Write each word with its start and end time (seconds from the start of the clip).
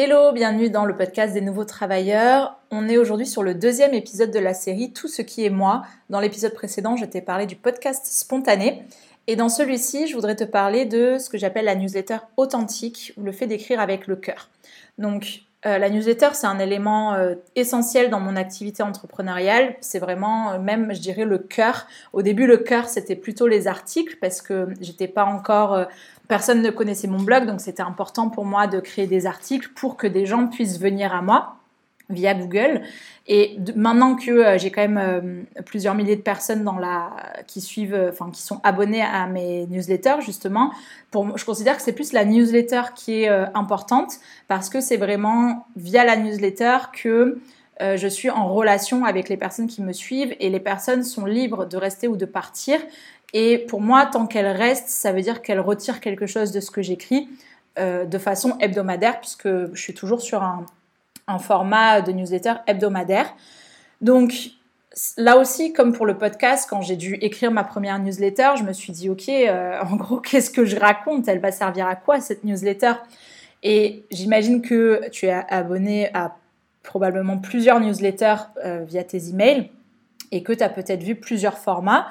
Hello, 0.00 0.30
bienvenue 0.30 0.70
dans 0.70 0.84
le 0.84 0.96
podcast 0.96 1.34
des 1.34 1.40
nouveaux 1.40 1.64
travailleurs. 1.64 2.56
On 2.70 2.88
est 2.88 2.98
aujourd'hui 2.98 3.26
sur 3.26 3.42
le 3.42 3.52
deuxième 3.52 3.94
épisode 3.94 4.30
de 4.30 4.38
la 4.38 4.54
série 4.54 4.92
Tout 4.92 5.08
ce 5.08 5.22
qui 5.22 5.44
est 5.44 5.50
moi. 5.50 5.82
Dans 6.08 6.20
l'épisode 6.20 6.54
précédent, 6.54 6.94
je 6.94 7.04
t'ai 7.04 7.20
parlé 7.20 7.46
du 7.46 7.56
podcast 7.56 8.06
spontané. 8.06 8.84
Et 9.26 9.34
dans 9.34 9.48
celui-ci, 9.48 10.06
je 10.06 10.14
voudrais 10.14 10.36
te 10.36 10.44
parler 10.44 10.84
de 10.84 11.18
ce 11.18 11.28
que 11.28 11.36
j'appelle 11.36 11.64
la 11.64 11.74
newsletter 11.74 12.18
authentique 12.36 13.12
ou 13.16 13.24
le 13.24 13.32
fait 13.32 13.48
d'écrire 13.48 13.80
avec 13.80 14.06
le 14.06 14.14
cœur. 14.14 14.50
Donc, 14.98 15.40
euh, 15.66 15.78
la 15.78 15.90
newsletter, 15.90 16.28
c'est 16.34 16.46
un 16.46 16.60
élément 16.60 17.14
euh, 17.14 17.34
essentiel 17.56 18.10
dans 18.10 18.20
mon 18.20 18.36
activité 18.36 18.84
entrepreneuriale. 18.84 19.74
C'est 19.80 19.98
vraiment 19.98 20.52
euh, 20.52 20.58
même, 20.60 20.94
je 20.94 21.00
dirais, 21.00 21.24
le 21.24 21.38
cœur. 21.38 21.88
Au 22.12 22.22
début, 22.22 22.46
le 22.46 22.58
cœur, 22.58 22.88
c'était 22.88 23.16
plutôt 23.16 23.48
les 23.48 23.66
articles 23.66 24.16
parce 24.20 24.40
que 24.40 24.68
j'étais 24.80 25.08
pas 25.08 25.24
encore 25.24 25.86
Personne 26.28 26.60
ne 26.60 26.70
connaissait 26.70 27.08
mon 27.08 27.22
blog, 27.22 27.46
donc 27.46 27.62
c'était 27.62 27.82
important 27.82 28.28
pour 28.28 28.44
moi 28.44 28.66
de 28.66 28.80
créer 28.80 29.06
des 29.06 29.24
articles 29.24 29.70
pour 29.74 29.96
que 29.96 30.06
des 30.06 30.26
gens 30.26 30.46
puissent 30.46 30.78
venir 30.78 31.14
à 31.14 31.22
moi 31.22 31.56
via 32.10 32.34
Google. 32.34 32.82
Et 33.26 33.58
maintenant 33.76 34.16
que 34.16 34.30
euh, 34.30 34.58
j'ai 34.58 34.70
quand 34.70 34.80
même 34.80 34.98
euh, 34.98 35.62
plusieurs 35.64 35.94
milliers 35.94 36.16
de 36.16 36.22
personnes 36.22 36.64
dans 36.64 36.78
la, 36.78 37.10
qui 37.46 37.60
suivent, 37.60 37.94
euh, 37.94 38.10
enfin 38.10 38.30
qui 38.30 38.40
sont 38.40 38.60
abonnées 38.64 39.02
à 39.02 39.26
mes 39.26 39.66
newsletters 39.66 40.22
justement, 40.22 40.72
pour, 41.10 41.36
je 41.36 41.44
considère 41.44 41.76
que 41.76 41.82
c'est 41.82 41.92
plus 41.92 42.12
la 42.12 42.24
newsletter 42.24 42.82
qui 42.94 43.22
est 43.22 43.28
importante 43.54 44.14
parce 44.46 44.70
que 44.70 44.80
c'est 44.80 44.96
vraiment 44.96 45.66
via 45.76 46.04
la 46.04 46.16
newsletter 46.16 46.78
que 46.92 47.38
je 47.80 48.08
suis 48.08 48.28
en 48.28 48.52
relation 48.52 49.04
avec 49.04 49.28
les 49.28 49.36
personnes 49.36 49.68
qui 49.68 49.82
me 49.82 49.92
suivent 49.92 50.34
et 50.40 50.50
les 50.50 50.58
personnes 50.58 51.04
sont 51.04 51.24
libres 51.24 51.64
de 51.64 51.76
rester 51.76 52.08
ou 52.08 52.16
de 52.16 52.24
partir. 52.26 52.78
Et 53.32 53.58
pour 53.58 53.80
moi, 53.80 54.04
tant 54.06 54.26
qu'elle 54.26 54.48
reste, 54.48 54.88
ça 54.88 55.12
veut 55.12 55.22
dire 55.22 55.42
qu'elle 55.42 55.60
retire 55.60 56.00
quelque 56.00 56.26
chose 56.26 56.50
de 56.50 56.60
ce 56.60 56.70
que 56.70 56.82
j'écris 56.82 57.28
de 57.78 58.18
façon 58.18 58.58
hebdomadaire, 58.58 59.20
puisque 59.20 59.48
je 59.48 59.80
suis 59.80 59.94
toujours 59.94 60.20
sur 60.20 60.42
un, 60.42 60.66
format 61.36 62.00
de 62.00 62.12
newsletter 62.12 62.54
hebdomadaire. 62.66 63.34
Donc 64.00 64.32
là 65.16 65.36
aussi, 65.36 65.72
comme 65.72 65.92
pour 65.92 66.06
le 66.06 66.16
podcast, 66.16 66.66
quand 66.68 66.80
j'ai 66.80 66.96
dû 66.96 67.14
écrire 67.20 67.50
ma 67.50 67.64
première 67.64 67.98
newsletter, 67.98 68.52
je 68.58 68.64
me 68.64 68.72
suis 68.72 68.92
dit, 68.92 69.10
ok, 69.10 69.28
euh, 69.28 69.80
en 69.82 69.96
gros, 69.96 70.16
qu'est-ce 70.20 70.50
que 70.50 70.64
je 70.64 70.76
raconte? 70.76 71.28
Elle 71.28 71.40
va 71.40 71.52
servir 71.52 71.86
à 71.86 71.96
quoi 71.96 72.20
cette 72.20 72.44
newsletter? 72.44 72.92
Et 73.62 74.04
j'imagine 74.10 74.62
que 74.62 75.08
tu 75.10 75.26
es 75.26 75.32
abonné 75.32 76.10
à 76.14 76.36
probablement 76.82 77.38
plusieurs 77.38 77.80
newsletters 77.80 78.36
euh, 78.64 78.84
via 78.86 79.04
tes 79.04 79.28
emails 79.28 79.70
et 80.30 80.42
que 80.42 80.52
tu 80.52 80.62
as 80.62 80.68
peut-être 80.68 81.02
vu 81.02 81.16
plusieurs 81.16 81.58
formats. 81.58 82.06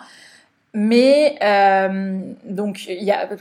Mais 0.79 1.39
euh, 1.41 2.19
donc, 2.43 2.87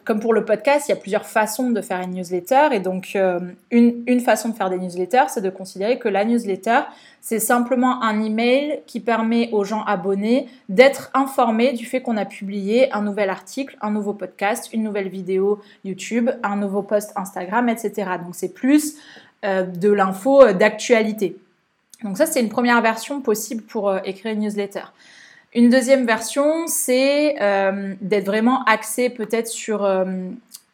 comme 0.07 0.21
pour 0.21 0.33
le 0.33 0.47
podcast, 0.47 0.89
il 0.89 0.93
y 0.93 0.95
a 0.95 0.97
plusieurs 0.97 1.27
façons 1.27 1.69
de 1.69 1.83
faire 1.83 2.01
une 2.01 2.13
newsletter. 2.13 2.69
Et 2.73 2.81
donc, 2.81 3.13
euh, 3.15 3.39
une, 3.71 4.21
façon 4.21 4.49
de 4.49 4.55
faire 4.55 4.71
des 4.71 4.79
newsletters, 4.79 5.27
c'est 5.29 5.43
de 5.43 5.51
considérer 5.51 5.99
que 5.99 6.09
la 6.09 6.25
newsletter, 6.25 6.81
c'est 7.21 7.39
simplement 7.39 8.03
un 8.03 8.25
email 8.25 8.81
qui 8.87 9.01
permet 9.01 9.51
aux 9.53 9.65
gens 9.65 9.85
abonnés 9.85 10.49
d'être 10.71 11.11
informés 11.13 11.75
du 11.75 11.85
fait 11.85 12.01
qu'on 12.01 12.17
a 12.17 12.25
publié 12.25 12.91
un 12.95 13.03
nouvel 13.03 13.29
article, 13.29 13.77
un 13.83 13.91
nouveau 13.91 14.15
podcast, 14.15 14.71
une 14.73 14.83
nouvelle 14.83 15.11
vidéo 15.11 15.61
YouTube, 15.85 16.31
un 16.43 16.57
nouveau 16.57 16.81
post 16.81 17.13
Instagram, 17.17 17.69
etc. 17.69 18.13
Donc, 18.25 18.35
c'est 18.35 18.55
plus 18.55 18.95
euh, 19.45 19.63
de 19.63 19.91
l'info 19.91 20.55
d'actualité. 20.55 21.37
Donc, 22.03 22.17
ça, 22.17 22.25
c'est 22.25 22.41
une 22.41 22.49
première 22.49 22.81
version 22.81 23.21
possible 23.21 23.63
pour 23.63 23.95
écrire 24.07 24.33
une 24.33 24.41
newsletter. 24.41 24.85
Une 25.57 25.71
deuxième 25.71 26.05
version, 26.05 26.67
c'est 26.67 27.41
euh, 27.41 27.95
d'être 28.03 28.27
vraiment 28.27 28.63
axé 28.65 29.09
peut-être 29.09 29.49
sur... 29.49 29.85
Euh, 29.85 30.05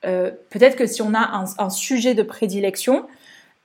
euh, 0.05 0.33
peut-être 0.50 0.74
que 0.74 0.86
si 0.86 1.02
on 1.02 1.14
a 1.14 1.47
un, 1.56 1.70
sujet 1.70 2.14
de 2.14 2.24
prédilection, 2.24 3.06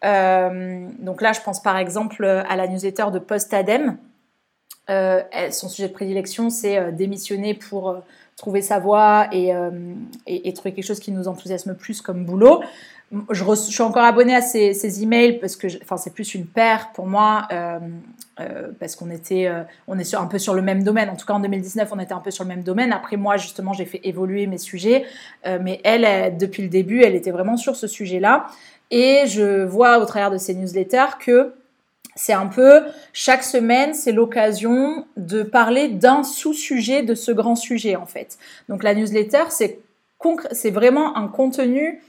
donc 0.04 1.22
là 1.24 1.34
je 1.34 1.42
pense 1.42 1.59
par 1.64 1.76
exemple 1.80 2.24
à 2.24 2.56
la 2.56 2.68
newsletter 2.68 3.06
de 3.12 3.18
Postadem, 3.18 3.98
son 4.88 5.70
sujet 5.70 5.88
de 5.88 5.94
prédilection 5.94 6.52
c'est 6.52 6.92
démissionner 6.92 7.56
pour 7.56 7.97
trouver 8.36 8.62
sa 8.62 8.78
voie 8.78 9.28
et, 9.31 9.52
trouver 10.53 10.74
quelque 10.74 10.86
chose 10.86 11.00
qui 11.00 11.12
nous 11.12 11.28
enthousiasme 11.28 11.74
plus 11.74 12.02
comme 12.02 12.25
boulot 12.25 12.62
je, 13.29 13.56
suis 13.56 13.84
encore 13.84 14.03
abonnée 14.03 14.35
à 14.35 14.41
ces, 14.41 15.03
emails 15.03 15.40
parce 15.40 15.56
que, 15.56 15.68
enfin, 15.81 15.97
c'est 15.97 16.13
plus 16.13 16.35
une 16.35 16.45
paire 16.45 16.91
pour 16.94 17.07
moi 17.07 17.47
euh, 17.51 17.79
euh, 18.40 18.68
parce 18.79 18.95
qu'on 18.95 19.09
était, 19.09 19.47
euh, 19.47 19.63
on 19.88 19.97
est 19.97 20.03
sur, 20.03 20.22
un 20.22 20.28
peu 20.28 20.40
sur 20.40 20.53
le 20.53 20.62
même 20.62 20.84
domaine. 20.84 21.09
En 21.09 21.16
tout 21.16 21.25
cas, 21.25 21.34
en 21.34 21.40
2019, 21.40 21.90
on 21.94 22.00
était 22.00 22.13
un 22.13 22.19
peu 22.19 22.31
sur 22.31 22.44
le 22.44 22.50
même 22.50 22.63
domaine. 22.63 22.91
Après, 22.91 23.16
moi, 23.16 23.38
justement, 23.38 23.72
j'ai 23.73 23.85
fait 23.85 24.01
évoluer 24.03 24.46
mes 24.47 24.57
sujets, 24.57 25.06
mais 25.46 25.79
elle, 25.84 26.38
depuis 26.38 26.63
le 26.63 26.69
début, 26.69 27.01
elle 27.01 27.16
était 27.16 27.31
vraiment 27.31 27.56
sur 27.56 27.75
ce 27.75 27.88
sujet-là. 27.88 28.47
Et 28.91 29.23
je 29.28 29.63
vois 29.63 30.00
au 30.00 30.06
travers 30.06 30.31
de 30.31 30.38
ces 30.38 30.53
newsletters 30.53 31.17
que 31.19 31.53
c'est 32.16 32.34
un 32.34 32.47
peu 32.47 32.81
chaque 33.13 33.44
semaine, 33.44 33.94
c'est 33.94 34.12
l'occasion 34.12 35.06
de 35.17 35.44
parler 35.44 35.88
d'un 35.90 36.23
sous-sujet 36.23 37.03
de 37.03 37.13
ce 37.13 37.31
grand 37.31 37.56
sujet 37.56 37.96
en 37.96 38.06
fait. 38.06 38.38
Donc 38.69 38.84
la 38.84 38.96
newsletter, 38.96 39.44
c'est 39.50 40.72
vraiment 40.72 41.16
un 41.16 41.28
contenu 41.28 42.01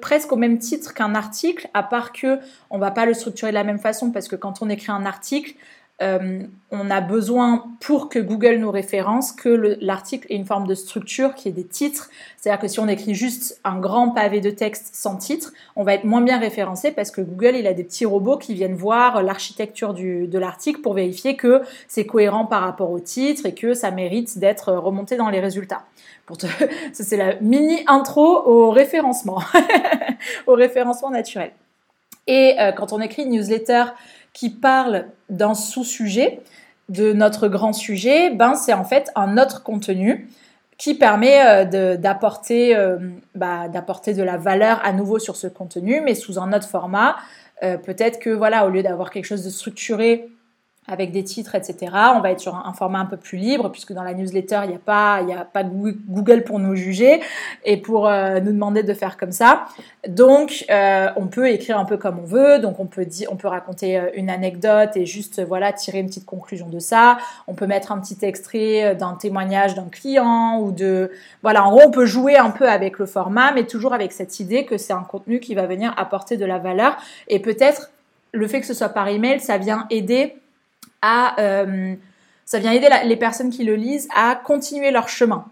presque 0.00 0.32
au 0.32 0.36
même 0.36 0.58
titre 0.58 0.94
qu'un 0.94 1.14
article, 1.14 1.68
à 1.74 1.82
part 1.82 2.12
que 2.12 2.38
on 2.70 2.78
va 2.78 2.90
pas 2.90 3.06
le 3.06 3.14
structurer 3.14 3.50
de 3.50 3.54
la 3.54 3.64
même 3.64 3.78
façon 3.78 4.10
parce 4.10 4.28
que 4.28 4.36
quand 4.36 4.62
on 4.62 4.68
écrit 4.68 4.92
un 4.92 5.06
article, 5.06 5.54
euh, 6.00 6.44
on 6.70 6.90
a 6.90 7.00
besoin 7.00 7.64
pour 7.80 8.08
que 8.08 8.20
Google 8.20 8.56
nous 8.56 8.70
référence 8.70 9.32
que 9.32 9.76
l'article 9.80 10.26
ait 10.30 10.36
une 10.36 10.44
forme 10.44 10.66
de 10.66 10.74
structure 10.74 11.34
qui 11.34 11.48
est 11.48 11.52
des 11.52 11.66
titres. 11.66 12.08
C'est-à-dire 12.36 12.60
que 12.60 12.68
si 12.68 12.78
on 12.78 12.86
écrit 12.86 13.14
juste 13.14 13.58
un 13.64 13.80
grand 13.80 14.10
pavé 14.10 14.40
de 14.40 14.50
texte 14.50 14.90
sans 14.94 15.16
titre, 15.16 15.52
on 15.74 15.82
va 15.82 15.94
être 15.94 16.04
moins 16.04 16.20
bien 16.20 16.38
référencé 16.38 16.92
parce 16.92 17.10
que 17.10 17.20
Google 17.20 17.56
il 17.56 17.66
a 17.66 17.72
des 17.74 17.82
petits 17.82 18.06
robots 18.06 18.36
qui 18.36 18.54
viennent 18.54 18.76
voir 18.76 19.22
l'architecture 19.22 19.92
de 19.92 20.38
l'article 20.38 20.80
pour 20.82 20.94
vérifier 20.94 21.36
que 21.36 21.62
c'est 21.88 22.06
cohérent 22.06 22.46
par 22.46 22.62
rapport 22.62 22.90
au 22.90 23.00
titre 23.00 23.46
et 23.46 23.54
que 23.54 23.74
ça 23.74 23.90
mérite 23.90 24.38
d'être 24.38 24.72
remonté 24.72 25.16
dans 25.16 25.30
les 25.30 25.40
résultats. 25.40 25.82
Pour 26.26 26.38
te... 26.38 26.46
C'est 26.92 27.16
la 27.16 27.36
mini 27.40 27.82
intro 27.86 28.46
au 28.46 28.70
référencement, 28.70 29.42
au 30.46 30.54
référencement 30.54 31.10
naturel. 31.10 31.52
Et 32.28 32.54
euh, 32.60 32.70
quand 32.70 32.92
on 32.92 33.00
écrit 33.00 33.22
une 33.22 33.30
newsletter 33.30 33.84
qui 34.32 34.50
parle 34.50 35.06
d'un 35.30 35.54
sous-sujet, 35.54 36.40
de 36.88 37.12
notre 37.12 37.48
grand 37.48 37.72
sujet, 37.72 38.30
ben 38.30 38.54
c'est 38.54 38.72
en 38.72 38.84
fait 38.84 39.10
un 39.16 39.36
autre 39.36 39.62
contenu 39.62 40.30
qui 40.78 40.94
permet 40.94 41.66
euh, 41.74 41.96
d'apporter 41.96 42.76
euh, 42.76 42.96
bah, 43.34 43.68
d'apporter 43.68 44.14
de 44.14 44.22
la 44.22 44.36
valeur 44.36 44.80
à 44.84 44.92
nouveau 44.92 45.18
sur 45.18 45.36
ce 45.36 45.48
contenu, 45.48 46.00
mais 46.00 46.14
sous 46.14 46.38
un 46.38 46.52
autre 46.52 46.68
format. 46.68 47.16
Peut-être 47.60 48.20
que 48.20 48.30
voilà, 48.30 48.66
au 48.66 48.68
lieu 48.68 48.84
d'avoir 48.84 49.10
quelque 49.10 49.24
chose 49.24 49.44
de 49.44 49.50
structuré 49.50 50.28
avec 50.88 51.12
des 51.12 51.22
titres, 51.22 51.54
etc. 51.54 51.92
On 52.16 52.20
va 52.20 52.32
être 52.32 52.40
sur 52.40 52.54
un, 52.54 52.72
format 52.72 52.98
un 52.98 53.04
peu 53.04 53.16
plus 53.16 53.36
libre, 53.36 53.70
puisque 53.70 53.92
dans 53.92 54.02
la 54.02 54.14
newsletter, 54.14 54.60
il 54.64 54.70
n'y 54.70 55.32
a 55.34 55.44
pas, 55.44 55.62
Google 56.08 56.44
pour 56.44 56.58
nous 56.58 56.74
juger 56.74 57.20
et 57.64 57.76
pour 57.76 58.08
euh, 58.08 58.40
nous 58.40 58.52
demander 58.52 58.82
de 58.82 58.94
faire 58.94 59.16
comme 59.16 59.32
ça. 59.32 59.66
Donc, 60.08 60.64
euh, 60.70 61.08
on 61.16 61.26
peut 61.26 61.50
écrire 61.50 61.78
un 61.78 61.84
peu 61.84 61.98
comme 61.98 62.18
on 62.18 62.26
veut. 62.26 62.58
Donc, 62.58 62.80
on 62.80 62.86
peut 62.86 63.06
on 63.30 63.36
peut 63.36 63.48
raconter 63.48 63.98
euh, 63.98 64.10
une 64.14 64.30
anecdote 64.30 64.96
et 64.96 65.04
juste, 65.04 65.44
voilà, 65.44 65.72
tirer 65.72 66.00
une 66.00 66.06
petite 66.06 66.26
conclusion 66.26 66.68
de 66.68 66.78
ça. 66.78 67.18
On 67.46 67.54
peut 67.54 67.66
mettre 67.66 67.92
un 67.92 67.98
petit 68.00 68.18
extrait 68.22 68.94
d'un 68.94 69.14
témoignage 69.14 69.74
d'un 69.74 69.88
client 69.90 70.58
ou 70.60 70.72
de, 70.72 71.10
voilà, 71.42 71.64
en 71.64 71.70
gros, 71.70 71.82
on 71.86 71.90
peut 71.90 72.06
jouer 72.06 72.36
un 72.36 72.50
peu 72.50 72.68
avec 72.68 72.98
le 72.98 73.06
format, 73.06 73.52
mais 73.52 73.64
toujours 73.64 73.92
avec 73.92 74.12
cette 74.12 74.40
idée 74.40 74.64
que 74.64 74.78
c'est 74.78 74.92
un 74.92 75.02
contenu 75.02 75.40
qui 75.40 75.54
va 75.54 75.66
venir 75.66 75.94
apporter 75.96 76.36
de 76.36 76.44
la 76.44 76.58
valeur 76.58 76.96
et 77.28 77.40
peut-être 77.40 77.90
le 78.32 78.46
fait 78.46 78.60
que 78.60 78.66
ce 78.66 78.74
soit 78.74 78.90
par 78.90 79.08
email, 79.08 79.40
ça 79.40 79.58
vient 79.58 79.86
aider 79.90 80.36
à, 81.02 81.40
euh, 81.40 81.94
ça 82.44 82.58
vient 82.58 82.72
aider 82.72 82.88
les 83.04 83.16
personnes 83.16 83.50
qui 83.50 83.64
le 83.64 83.74
lisent 83.74 84.08
à 84.14 84.34
continuer 84.34 84.90
leur 84.90 85.08
chemin. 85.08 85.44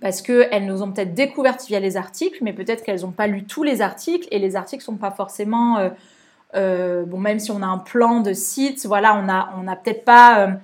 Parce 0.00 0.22
qu'elles 0.22 0.64
nous 0.64 0.82
ont 0.82 0.90
peut-être 0.92 1.14
découvertes 1.14 1.66
via 1.66 1.78
les 1.78 1.96
articles, 1.96 2.38
mais 2.42 2.52
peut-être 2.52 2.82
qu'elles 2.82 3.02
n'ont 3.02 3.10
pas 3.10 3.26
lu 3.26 3.44
tous 3.44 3.62
les 3.62 3.82
articles 3.82 4.26
et 4.30 4.38
les 4.38 4.56
articles 4.56 4.82
sont 4.82 4.96
pas 4.96 5.10
forcément, 5.10 5.76
euh, 5.76 5.90
euh, 6.54 7.04
bon, 7.04 7.18
même 7.18 7.38
si 7.38 7.50
on 7.50 7.60
a 7.62 7.66
un 7.66 7.78
plan 7.78 8.20
de 8.20 8.32
site, 8.32 8.86
voilà, 8.86 9.14
on 9.22 9.28
a, 9.28 9.50
on 9.62 9.68
a 9.68 9.76
peut-être 9.76 10.04
pas 10.04 10.58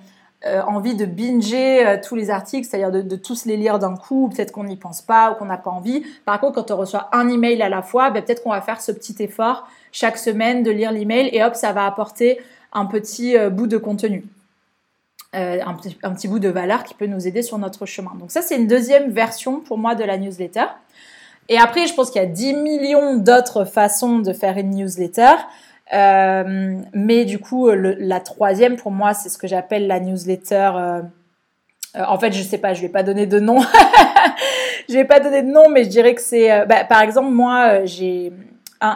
envie 0.67 0.95
de 0.95 1.05
binger 1.05 1.99
tous 2.07 2.15
les 2.15 2.29
articles, 2.29 2.65
c'est-à-dire 2.65 2.91
de, 2.91 3.15
tous 3.15 3.45
les 3.45 3.57
lire 3.57 3.79
d'un 3.79 3.97
coup, 3.97 4.29
peut-être 4.29 4.51
qu'on 4.51 4.63
n'y 4.63 4.77
pense 4.77 5.01
pas 5.01 5.31
ou 5.31 5.35
qu'on 5.35 5.45
n'a 5.45 5.57
pas 5.57 5.71
envie. 5.71 6.03
Par 6.25 6.39
contre, 6.39 6.55
quand 6.55 6.71
on 6.71 6.77
reçoit 6.77 7.09
un 7.11 7.27
email 7.27 7.61
à 7.61 7.69
la 7.69 7.81
fois, 7.81 8.11
ben, 8.11 8.23
peut-être 8.23 8.43
qu'on 8.43 8.51
va 8.51 8.61
faire 8.61 8.79
ce 8.79 8.91
petit 8.91 9.15
effort 9.19 9.67
chaque 9.91 10.17
semaine 10.17 10.63
de 10.63 10.71
lire 10.71 10.91
l'email 10.91 11.29
et 11.33 11.43
hop, 11.43 11.55
ça 11.55 11.73
va 11.73 11.85
apporter 11.85 12.39
un 12.73 12.85
petit 12.85 13.37
euh, 13.37 13.49
bout 13.49 13.67
de 13.67 13.77
contenu. 13.77 14.25
Euh, 15.35 15.59
un, 15.65 16.13
petit, 16.13 16.27
bout 16.27 16.39
de 16.39 16.49
valeur 16.49 16.83
qui 16.83 16.93
peut 16.93 17.05
nous 17.05 17.27
aider 17.27 17.41
sur 17.41 17.57
notre 17.57 17.85
chemin. 17.85 18.11
Donc 18.17 18.31
ça, 18.31 18.41
c'est 18.41 18.55
une 18.55 18.67
deuxième 18.67 19.11
version 19.11 19.59
pour 19.59 19.77
moi 19.77 19.93
de 19.93 20.03
la 20.03 20.17
newsletter. 20.17 20.65
Et 21.49 21.57
après, 21.57 21.85
je 21.85 21.93
pense 21.93 22.11
qu'il 22.11 22.21
y 22.21 22.25
a 22.25 22.27
10 22.27 22.53
millions 22.53 23.17
d'autres 23.17 23.65
façons 23.65 24.19
de 24.19 24.33
faire 24.33 24.57
une 24.57 24.71
newsletter. 24.71 25.33
Euh, 25.93 26.75
mais 26.93 27.25
du 27.25 27.39
coup, 27.39 27.69
la 27.69 28.19
troisième, 28.19 28.77
pour 28.77 28.91
moi, 28.91 29.13
c'est 29.13 29.29
ce 29.29 29.37
que 29.37 29.47
j'appelle 29.47 29.87
la 29.87 29.99
newsletter. 29.99 30.71
en 31.93 32.19
fait, 32.19 32.31
je 32.31 32.41
sais 32.41 32.57
pas, 32.57 32.73
je 32.73 32.81
vais 32.81 32.89
pas 32.89 33.03
donner 33.03 33.25
de 33.27 33.39
nom. 33.39 33.61
je 34.89 34.93
vais 34.93 35.05
pas 35.05 35.19
donner 35.19 35.43
de 35.43 35.51
nom, 35.51 35.69
mais 35.69 35.83
je 35.83 35.89
dirais 35.89 36.15
que 36.15 36.21
c'est, 36.21 36.65
bah, 36.65 36.85
par 36.85 37.01
exemple, 37.01 37.31
moi, 37.31 37.85
j'ai 37.85 38.31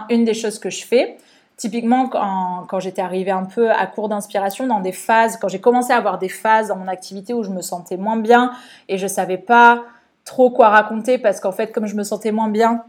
une 0.09 0.25
des 0.25 0.33
choses 0.33 0.59
que 0.59 0.69
je 0.69 0.85
fais, 0.85 1.17
Typiquement, 1.57 2.07
quand, 2.07 2.79
j'étais 2.79 3.01
arrivée 3.01 3.31
un 3.31 3.45
peu 3.45 3.69
à 3.69 3.85
court 3.85 4.09
d'inspiration, 4.09 4.65
dans 4.65 4.79
des 4.79 4.91
phases, 4.91 5.37
quand 5.37 5.47
j'ai 5.47 5.61
commencé 5.61 5.93
à 5.93 5.97
avoir 5.97 6.17
des 6.17 6.29
phases 6.29 6.69
dans 6.69 6.75
mon 6.75 6.87
activité 6.87 7.33
où 7.33 7.43
je 7.43 7.51
me 7.51 7.61
sentais 7.61 7.97
moins 7.97 8.17
bien 8.17 8.51
et 8.89 8.97
je 8.97 9.05
savais 9.05 9.37
pas 9.37 9.83
trop 10.25 10.49
quoi 10.49 10.69
raconter 10.69 11.17
parce 11.19 11.39
qu'en 11.39 11.51
fait, 11.51 11.71
comme 11.71 11.85
je 11.85 11.95
me 11.95 12.03
sentais 12.03 12.31
moins 12.31 12.49
bien, 12.49 12.83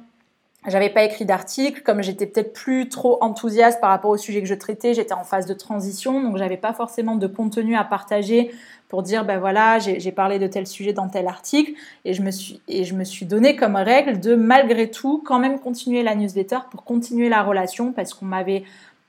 j'avais 0.67 0.91
pas 0.91 1.03
écrit 1.03 1.25
d'article, 1.25 1.83
comme 1.83 2.03
j'étais 2.03 2.27
peut-être 2.27 2.53
plus 2.53 2.89
trop 2.89 3.19
enthousiaste 3.21 3.81
par 3.81 3.91
rapport 3.91 4.11
au 4.11 4.17
sujet 4.17 4.41
que 4.41 4.47
je 4.47 4.55
traitais, 4.55 4.95
j'étais 4.95 5.13
en 5.13 5.25
phase 5.25 5.47
de 5.47 5.55
transition, 5.55 6.23
donc 6.23 6.37
j'avais 6.37 6.57
pas 6.57 6.73
forcément 6.73 7.17
de 7.17 7.27
contenu 7.27 7.75
à 7.75 7.83
partager 7.83 8.53
pour 8.89 9.03
dire 9.03 9.25
ben 9.25 9.41
voilà, 9.41 9.79
j'ai 9.79 10.13
parlé 10.13 10.39
de 10.39 10.47
tel 10.47 10.67
sujet 10.67 10.93
dans 10.93 11.09
tel 11.09 11.27
article 11.27 11.73
et 12.05 12.13
je 12.13 12.23
me 12.23 12.31
suis 12.31 12.61
et 12.69 12.85
je 12.85 12.95
me 12.95 13.05
suis 13.05 13.27
donné 13.27 13.57
comme 13.57 13.75
règle 13.75 14.21
de 14.21 14.35
malgré 14.35 14.91
tout 14.91 15.23
quand 15.25 15.39
même 15.39 15.59
continuer 15.59 16.03
la 16.03 16.15
newsletter 16.15 16.59
pour 16.71 16.85
continuer 16.85 17.29
la 17.29 17.43
relation 17.43 17.93
parce 17.93 18.13
qu'on 18.13 18.27
m'avait 18.27 18.65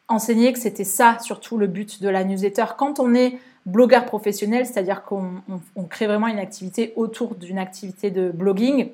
enseigné 0.07 0.53
que 0.53 0.59
c'était 0.59 0.85
ça 0.85 1.17
surtout 1.19 1.57
le 1.57 1.67
but 1.67 2.01
de 2.01 2.09
la 2.09 2.23
newsletter. 2.23 2.65
Quand 2.77 2.99
on 2.99 3.13
est 3.13 3.37
blogueur 3.65 4.05
professionnel, 4.05 4.65
c'est-à-dire 4.65 5.03
qu'on 5.03 5.41
crée 5.89 6.07
vraiment 6.07 6.27
une 6.27 6.39
activité 6.39 6.93
autour 6.95 7.35
d'une 7.35 7.59
activité 7.59 8.09
de 8.09 8.31
blogging 8.31 8.89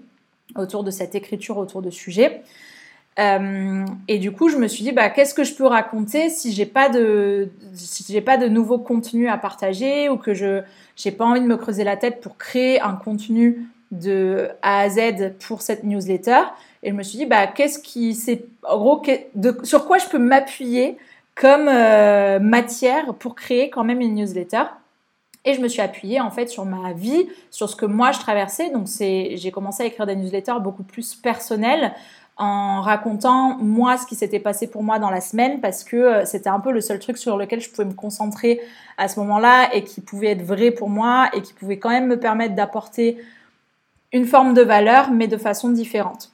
autour 0.56 0.84
de 0.84 0.92
cette 0.92 1.16
écriture, 1.16 1.58
autour 1.58 1.82
de 1.82 1.90
sujets. 1.90 2.42
Euh, 3.20 3.86
et 4.08 4.18
du 4.18 4.32
coup, 4.32 4.50
je 4.50 4.58
me 4.58 4.68
suis 4.68 4.84
dit, 4.84 4.92
bah, 4.92 5.10
qu'est-ce 5.10 5.34
que 5.34 5.44
je 5.44 5.54
peux 5.54 5.66
raconter 5.66 6.30
si 6.30 6.54
j'ai 6.54 6.66
pas 6.66 6.90
si 7.74 8.22
pas 8.22 8.38
de 8.38 8.48
nouveau 8.48 8.78
contenu 8.78 9.28
à 9.28 9.38
partager 9.38 10.10
ou 10.10 10.18
que 10.18 10.34
je 10.34 10.62
j'ai 10.96 11.12
pas 11.12 11.26
envie 11.26 11.42
de 11.42 11.46
me 11.46 11.58
creuser 11.58 11.84
la 11.84 11.98
tête 11.98 12.22
pour 12.22 12.38
créer 12.38 12.82
un 12.82 12.94
contenu 12.94 13.68
de 13.92 14.50
A 14.62 14.82
à 14.82 14.90
Z 14.90 15.34
pour 15.46 15.62
cette 15.62 15.84
newsletter. 15.84 16.42
Et 16.84 16.92
je 16.92 16.96
me 16.96 17.04
suis 17.04 17.18
dit, 17.18 17.26
bah, 17.26 17.48
qu'est-ce 17.48 17.80
qui, 17.80 18.16
c'est, 18.16 18.46
en 18.64 18.78
gros, 18.78 19.02
sur 19.64 19.86
quoi 19.86 19.98
je 19.98 20.08
peux 20.08 20.20
m'appuyer 20.20 20.98
comme 21.36 21.68
euh, 21.68 22.40
matière 22.40 23.14
pour 23.16 23.36
créer 23.36 23.70
quand 23.70 23.84
même 23.84 24.02
une 24.02 24.16
newsletter? 24.16 24.64
Et 25.46 25.54
je 25.54 25.62
me 25.62 25.68
suis 25.68 25.82
appuyée 25.82 26.20
en 26.20 26.32
fait 26.32 26.48
sur 26.48 26.66
ma 26.66 26.94
vie, 26.94 27.28
sur 27.50 27.70
ce 27.70 27.76
que 27.76 27.86
moi 27.86 28.12
je 28.12 28.20
traversais. 28.20 28.70
Donc 28.72 28.88
j'ai 28.88 29.52
commencé 29.52 29.84
à 29.84 29.86
écrire 29.86 30.06
des 30.06 30.16
newsletters 30.16 30.60
beaucoup 30.62 30.84
plus 30.84 31.16
personnelles 31.16 31.94
en 32.40 32.82
racontant 32.82 33.58
moi 33.58 33.98
ce 33.98 34.06
qui 34.06 34.16
s'était 34.16 34.40
passé 34.40 34.68
pour 34.68 34.82
moi 34.82 34.98
dans 34.98 35.10
la 35.10 35.20
semaine 35.20 35.60
parce 35.60 35.84
que 35.84 35.98
euh, 35.98 36.26
c'était 36.26 36.50
un 36.50 36.62
peu 36.62 36.72
le 36.72 36.80
seul 36.80 36.98
truc 36.98 37.18
sur 37.18 37.36
lequel 37.36 37.60
je 37.60 37.70
pouvais 37.70 37.84
me 37.84 37.94
concentrer 37.94 38.62
à 38.98 39.10
ce 39.10 39.20
moment-là 39.20 39.76
et 39.76 39.84
qui 39.84 40.00
pouvait 40.00 40.28
être 40.28 40.42
vrai 40.42 40.72
pour 40.72 40.90
moi 40.90 41.30
et 41.34 41.42
qui 41.42 41.52
pouvait 41.52 41.80
quand 41.80 41.90
même 41.90 42.08
me 42.08 42.18
permettre 42.18 42.56
d'apporter 42.56 43.18
une 44.14 44.26
forme 44.26 44.54
de 44.54 44.62
valeur 44.62 45.12
mais 45.12 45.28
de 45.28 45.36
façon 45.36 45.70
différente. 45.70 46.32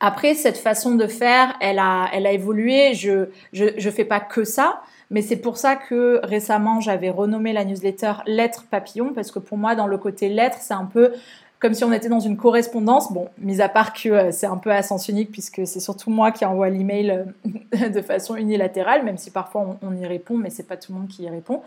Après, 0.00 0.34
cette 0.34 0.58
façon 0.58 0.94
de 0.94 1.06
faire, 1.06 1.56
elle 1.60 1.80
a, 1.80 2.08
elle 2.12 2.26
a 2.26 2.32
évolué. 2.32 2.94
Je, 2.94 3.30
je, 3.52 3.66
je 3.76 3.90
fais 3.90 4.04
pas 4.04 4.20
que 4.20 4.44
ça. 4.44 4.80
Mais 5.10 5.22
c'est 5.22 5.36
pour 5.36 5.56
ça 5.56 5.76
que 5.76 6.20
récemment, 6.22 6.80
j'avais 6.80 7.10
renommé 7.10 7.52
la 7.52 7.64
newsletter 7.64 8.12
Lettres 8.26 8.66
Papillon, 8.70 9.12
parce 9.14 9.30
que 9.30 9.38
pour 9.38 9.56
moi, 9.56 9.74
dans 9.74 9.86
le 9.86 9.96
côté 9.96 10.28
lettres, 10.28 10.58
c'est 10.60 10.74
un 10.74 10.84
peu 10.84 11.12
comme 11.60 11.74
si 11.74 11.82
on 11.84 11.92
était 11.92 12.08
dans 12.08 12.20
une 12.20 12.36
correspondance. 12.36 13.12
Bon, 13.12 13.28
mis 13.38 13.60
à 13.60 13.68
part 13.68 13.92
que 13.92 14.08
euh, 14.08 14.30
c'est 14.32 14.46
un 14.46 14.58
peu 14.58 14.70
à 14.70 14.82
sens 14.82 15.08
unique, 15.08 15.32
puisque 15.32 15.66
c'est 15.66 15.80
surtout 15.80 16.10
moi 16.10 16.30
qui 16.30 16.44
envoie 16.44 16.68
l'email 16.68 17.10
euh, 17.10 17.88
de 17.88 18.00
façon 18.00 18.36
unilatérale, 18.36 19.04
même 19.04 19.18
si 19.18 19.30
parfois 19.30 19.78
on, 19.82 19.96
y 19.96 20.06
répond, 20.06 20.36
mais 20.36 20.50
c'est 20.50 20.66
pas 20.66 20.76
tout 20.76 20.92
le 20.92 20.98
monde 21.00 21.08
qui 21.08 21.22
y 21.24 21.28
répond. 21.28 21.62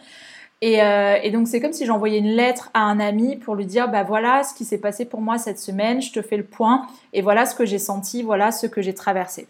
Et, 0.61 0.81
euh, 0.83 1.17
et 1.23 1.31
donc 1.31 1.47
c'est 1.47 1.59
comme 1.59 1.73
si 1.73 1.87
j'envoyais 1.87 2.19
une 2.19 2.35
lettre 2.35 2.69
à 2.75 2.81
un 2.81 2.99
ami 2.99 3.35
pour 3.35 3.55
lui 3.55 3.65
dire 3.65 3.89
bah 3.89 4.03
voilà 4.03 4.43
ce 4.43 4.53
qui 4.53 4.63
s'est 4.63 4.77
passé 4.77 5.05
pour 5.05 5.19
moi 5.19 5.39
cette 5.39 5.57
semaine, 5.57 6.03
je 6.03 6.11
te 6.11 6.21
fais 6.21 6.37
le 6.37 6.43
point 6.43 6.85
et 7.13 7.23
voilà 7.23 7.47
ce 7.47 7.55
que 7.55 7.65
j'ai 7.65 7.79
senti, 7.79 8.21
voilà 8.21 8.51
ce 8.51 8.67
que 8.67 8.79
j'ai 8.79 8.93
traversé. 8.93 9.47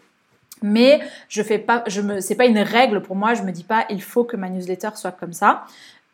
Mais 0.62 1.00
je 1.28 1.42
fais 1.42 1.58
pas, 1.58 1.84
je 1.86 2.00
me, 2.00 2.20
c'est 2.20 2.34
pas 2.34 2.46
une 2.46 2.58
règle 2.58 3.02
pour 3.02 3.16
moi. 3.16 3.34
Je 3.34 3.42
me 3.42 3.52
dis 3.52 3.64
pas, 3.64 3.86
il 3.90 4.02
faut 4.02 4.24
que 4.24 4.36
ma 4.36 4.48
newsletter 4.48 4.90
soit 4.94 5.12
comme 5.12 5.32
ça. 5.32 5.64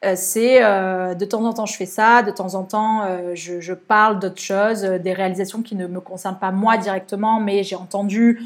Euh, 0.04 0.12
c'est 0.14 0.62
euh, 0.62 1.14
de 1.14 1.24
temps 1.24 1.44
en 1.44 1.52
temps 1.52 1.66
je 1.66 1.74
fais 1.74 1.86
ça, 1.86 2.22
de 2.22 2.30
temps 2.30 2.54
en 2.54 2.62
temps 2.62 3.02
euh, 3.04 3.34
je, 3.34 3.72
parle 3.72 4.20
d'autres 4.20 4.40
choses, 4.40 4.82
des 4.82 5.12
réalisations 5.12 5.60
qui 5.60 5.74
ne 5.74 5.88
me 5.88 6.00
concernent 6.00 6.38
pas 6.38 6.52
moi 6.52 6.76
directement, 6.76 7.40
mais 7.40 7.64
j'ai 7.64 7.74
entendu 7.74 8.40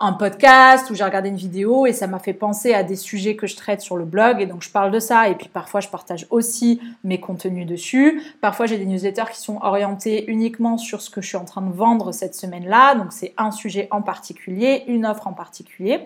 un 0.00 0.14
podcast 0.14 0.88
ou 0.88 0.94
j'ai 0.94 1.04
regardé 1.04 1.28
une 1.28 1.36
vidéo 1.36 1.84
et 1.84 1.92
ça 1.92 2.06
m'a 2.06 2.18
fait 2.18 2.32
penser 2.32 2.72
à 2.72 2.82
des 2.82 2.96
sujets 2.96 3.36
que 3.36 3.46
je 3.46 3.54
traite 3.54 3.82
sur 3.82 3.98
le 3.98 4.06
blog 4.06 4.40
et 4.40 4.46
donc 4.46 4.62
je 4.62 4.70
parle 4.70 4.90
de 4.90 4.98
ça 4.98 5.28
et 5.28 5.34
puis 5.34 5.48
parfois 5.48 5.80
je 5.80 5.88
partage 5.88 6.26
aussi 6.30 6.80
mes 7.04 7.20
contenus 7.20 7.66
dessus. 7.66 8.22
Parfois 8.40 8.64
j'ai 8.64 8.78
des 8.78 8.86
newsletters 8.86 9.30
qui 9.30 9.40
sont 9.40 9.58
orientés 9.60 10.24
uniquement 10.30 10.78
sur 10.78 11.02
ce 11.02 11.10
que 11.10 11.20
je 11.20 11.28
suis 11.28 11.36
en 11.36 11.44
train 11.44 11.60
de 11.60 11.72
vendre 11.72 12.12
cette 12.12 12.34
semaine-là, 12.34 12.94
donc 12.94 13.12
c'est 13.12 13.34
un 13.36 13.50
sujet 13.50 13.88
en 13.90 14.00
particulier, 14.00 14.84
une 14.86 15.04
offre 15.04 15.26
en 15.26 15.34
particulier. 15.34 16.00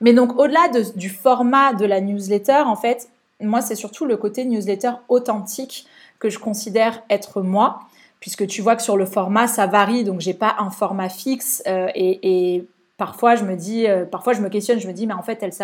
Mais 0.00 0.12
donc 0.12 0.36
au-delà 0.36 0.68
du 0.96 1.10
format 1.10 1.74
de 1.74 1.86
la 1.86 2.00
newsletter, 2.00 2.62
en 2.66 2.76
fait, 2.76 3.08
moi 3.40 3.60
c'est 3.60 3.76
surtout 3.76 4.04
le 4.04 4.16
côté 4.16 4.44
newsletter 4.44 4.92
authentique 5.08 5.86
que 6.18 6.28
je 6.28 6.40
considère 6.40 7.04
être 7.08 7.40
moi 7.40 7.80
puisque 8.18 8.48
tu 8.48 8.62
vois 8.62 8.74
que 8.74 8.82
sur 8.82 8.96
le 8.96 9.06
format 9.06 9.46
ça 9.46 9.66
varie 9.66 10.04
donc 10.04 10.20
j'ai 10.20 10.34
pas 10.34 10.56
un 10.58 10.68
format 10.68 11.08
fixe 11.08 11.62
euh, 11.66 11.88
et, 11.94 12.56
et 12.56 12.66
parfois 13.00 13.34
je 13.34 13.44
me 13.44 13.56
dis, 13.56 13.86
euh, 13.86 14.04
parfois 14.04 14.34
je 14.34 14.42
me 14.42 14.50
questionne, 14.50 14.78
je 14.78 14.86
me 14.86 14.92
dis 14.92 15.06
mais 15.06 15.14
en 15.14 15.22
fait 15.22 15.42
elle, 15.42 15.54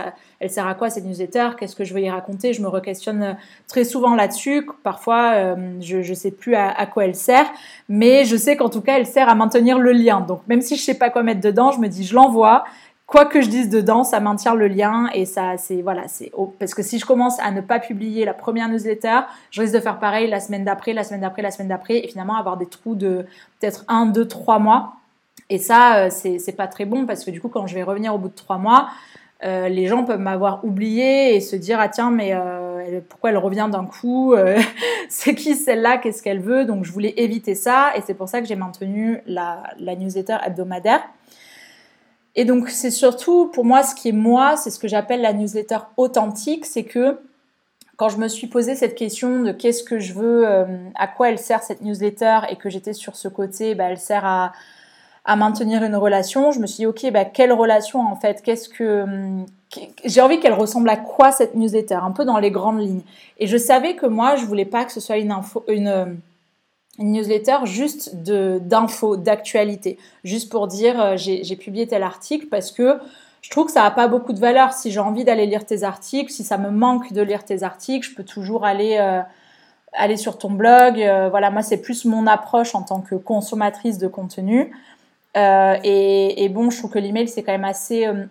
sert 0.50 0.66
à 0.66 0.74
quoi 0.74 0.88
cette 0.88 1.04
newsletter? 1.04 1.50
Qu'est-ce 1.58 1.76
que 1.76 1.84
je 1.84 1.92
veux 1.92 2.00
y 2.00 2.08
raconter? 2.08 2.54
Je 2.54 2.62
me 2.62 2.68
re-questionne 2.68 3.22
euh, 3.22 3.32
très 3.68 3.84
souvent 3.84 4.14
là-dessus. 4.14 4.66
Parfois 4.82 5.32
euh, 5.34 5.54
je 5.82 5.98
ne 5.98 6.14
sais 6.14 6.30
plus 6.30 6.54
à, 6.54 6.86
quoi 6.86 7.04
elle 7.04 7.14
sert, 7.14 7.44
mais 7.90 8.24
je 8.24 8.38
sais 8.38 8.56
qu'en 8.56 8.70
tout 8.70 8.80
cas 8.80 8.96
elle 8.96 9.04
sert 9.04 9.28
à 9.28 9.34
maintenir 9.34 9.78
le 9.78 9.92
lien. 9.92 10.22
Donc 10.22 10.40
même 10.48 10.62
si 10.62 10.76
je 10.76 10.82
sais 10.82 10.94
pas 10.94 11.10
quoi 11.10 11.22
mettre 11.22 11.42
dedans, 11.42 11.72
je 11.72 11.78
me 11.78 11.88
dis 11.88 12.04
je 12.04 12.14
l'envoie. 12.14 12.64
Quoi 13.06 13.26
que 13.26 13.40
je 13.42 13.48
dise 13.48 13.68
dedans, 13.68 14.02
ça 14.02 14.18
maintient 14.18 14.54
le 14.54 14.66
lien 14.66 15.08
et 15.14 15.26
ça, 15.26 15.58
c'est 15.58 15.80
voilà, 15.82 16.08
c'est 16.08 16.32
parce 16.58 16.74
que 16.74 16.82
si 16.82 16.98
je 16.98 17.06
commence 17.06 17.38
à 17.38 17.52
ne 17.52 17.60
pas 17.60 17.78
publier 17.78 18.24
la 18.24 18.34
première 18.34 18.68
newsletter, 18.68 19.20
je 19.52 19.60
risque 19.60 19.74
de 19.74 19.80
faire 19.80 20.00
pareil 20.00 20.28
la 20.28 20.40
semaine 20.40 20.64
d'après, 20.64 20.92
la 20.92 21.04
semaine 21.04 21.20
d'après, 21.20 21.42
la 21.42 21.52
semaine 21.52 21.68
d'après 21.68 21.98
et 21.98 22.08
finalement 22.08 22.34
avoir 22.36 22.56
des 22.56 22.66
trous 22.66 22.96
de 22.96 23.26
peut-être 23.60 23.84
un, 23.86 24.06
deux, 24.06 24.26
trois 24.26 24.58
mois 24.58 24.96
et 25.48 25.58
ça, 25.58 26.06
euh, 26.06 26.10
c'est 26.10 26.56
pas 26.56 26.66
très 26.66 26.84
bon 26.84 27.06
parce 27.06 27.24
que 27.24 27.30
du 27.30 27.40
coup, 27.40 27.48
quand 27.48 27.66
je 27.66 27.74
vais 27.74 27.82
revenir 27.82 28.14
au 28.14 28.18
bout 28.18 28.28
de 28.28 28.34
trois 28.34 28.58
mois, 28.58 28.88
euh, 29.44 29.68
les 29.68 29.86
gens 29.86 30.04
peuvent 30.04 30.20
m'avoir 30.20 30.64
oublié 30.64 31.36
et 31.36 31.40
se 31.40 31.56
dire 31.56 31.78
ah 31.78 31.90
tiens 31.90 32.10
mais 32.10 32.30
euh, 32.32 33.00
pourquoi 33.06 33.30
elle 33.30 33.36
revient 33.36 33.68
d'un 33.70 33.84
coup 33.84 34.34
c'est 35.10 35.34
qui 35.34 35.54
celle-là 35.54 35.98
qu'est-ce 35.98 36.22
qu'elle 36.22 36.40
veut? 36.40 36.64
Donc 36.64 36.84
je 36.84 36.92
voulais 36.92 37.14
éviter 37.18 37.54
ça 37.54 37.92
et 37.96 38.00
c'est 38.00 38.14
pour 38.14 38.28
ça 38.28 38.40
que 38.40 38.46
j'ai 38.46 38.56
maintenu 38.56 39.20
la, 39.26 39.62
newsletter 39.78 40.38
hebdomadaire. 40.44 41.02
Et 42.34 42.44
donc 42.44 42.70
c'est 42.70 42.90
surtout 42.90 43.48
pour 43.48 43.64
moi 43.64 43.82
ce 43.82 43.94
qui 43.94 44.08
est 44.08 44.12
moi 44.12 44.56
c'est 44.56 44.70
ce 44.70 44.78
que 44.78 44.88
j'appelle 44.88 45.20
la 45.20 45.32
newsletter 45.32 45.78
authentique 45.96 46.66
c'est 46.66 46.84
que 46.84 47.18
quand 47.96 48.08
je 48.08 48.18
me 48.18 48.28
suis 48.28 48.46
posé 48.46 48.74
cette 48.74 48.94
question 48.94 49.42
de 49.42 49.52
qu'est-ce 49.52 49.84
que 49.84 49.98
je 49.98 50.12
veux 50.14 50.46
à 50.94 51.06
quoi 51.06 51.30
elle 51.30 51.38
sert 51.38 51.62
cette 51.62 51.82
newsletter 51.82 52.40
et 52.50 52.56
que 52.56 52.68
j'étais 52.68 52.94
sur 52.94 53.16
ce 53.16 53.28
côté 53.28 53.74
bah, 53.74 53.84
elle 53.90 53.98
sert 53.98 54.24
à 54.24 54.52
à 55.26 55.36
maintenir 55.36 55.82
une 55.82 55.96
relation, 55.96 56.52
je 56.52 56.60
me 56.60 56.66
suis 56.66 56.76
dit, 56.76 56.86
ok, 56.86 57.10
bah, 57.12 57.24
quelle 57.24 57.52
relation 57.52 58.00
en 58.00 58.16
fait? 58.16 58.42
Qu'est-ce 58.42 58.68
que. 58.68 59.02
Hum, 59.02 59.46
j'ai 60.04 60.20
envie 60.20 60.38
qu'elle 60.38 60.54
ressemble 60.54 60.88
à 60.88 60.96
quoi 60.96 61.32
cette 61.32 61.54
newsletter? 61.56 61.96
Un 61.96 62.12
peu 62.12 62.24
dans 62.24 62.38
les 62.38 62.52
grandes 62.52 62.80
lignes. 62.80 63.02
Et 63.38 63.48
je 63.48 63.56
savais 63.56 63.96
que 63.96 64.06
moi, 64.06 64.36
je 64.36 64.46
voulais 64.46 64.64
pas 64.64 64.84
que 64.84 64.92
ce 64.92 65.00
soit 65.00 65.18
une 65.18 65.32
info. 65.32 65.64
Une, 65.68 66.16
une 66.98 67.12
newsletter 67.12 67.58
juste 67.64 68.14
d'infos, 68.16 69.16
d'actualité, 69.16 69.98
juste 70.24 70.50
pour 70.50 70.66
dire 70.66 71.00
euh, 71.00 71.16
j'ai 71.16 71.56
publié 71.56 71.86
tel 71.86 72.02
article 72.02 72.46
parce 72.46 72.70
que 72.70 72.98
je 73.42 73.50
trouve 73.50 73.66
que 73.66 73.72
ça 73.72 73.82
n'a 73.82 73.90
pas 73.90 74.08
beaucoup 74.08 74.32
de 74.32 74.38
valeur. 74.38 74.72
Si 74.72 74.90
j'ai 74.90 75.00
envie 75.00 75.24
d'aller 75.24 75.46
lire 75.46 75.66
tes 75.66 75.82
articles, 75.82 76.32
si 76.32 76.42
ça 76.42 76.56
me 76.56 76.70
manque 76.70 77.12
de 77.12 77.20
lire 77.20 77.44
tes 77.44 77.62
articles, 77.64 78.08
je 78.08 78.14
peux 78.14 78.24
toujours 78.24 78.64
aller, 78.64 78.96
euh, 78.98 79.20
aller 79.92 80.16
sur 80.16 80.38
ton 80.38 80.50
blog. 80.50 81.00
Euh, 81.00 81.28
voilà, 81.28 81.50
moi, 81.50 81.62
c'est 81.62 81.76
plus 81.76 82.04
mon 82.06 82.26
approche 82.26 82.74
en 82.74 82.82
tant 82.82 83.00
que 83.00 83.14
consommatrice 83.14 83.98
de 83.98 84.08
contenu. 84.08 84.72
Euh, 85.36 85.76
et, 85.84 86.48
bon, 86.48 86.70
je 86.70 86.78
trouve 86.78 86.90
que 86.90 86.98
l'email, 86.98 87.28
c'est 87.28 87.42
quand 87.42 87.52
même 87.52 87.64
assez 87.64 88.06
euh, 88.06 88.24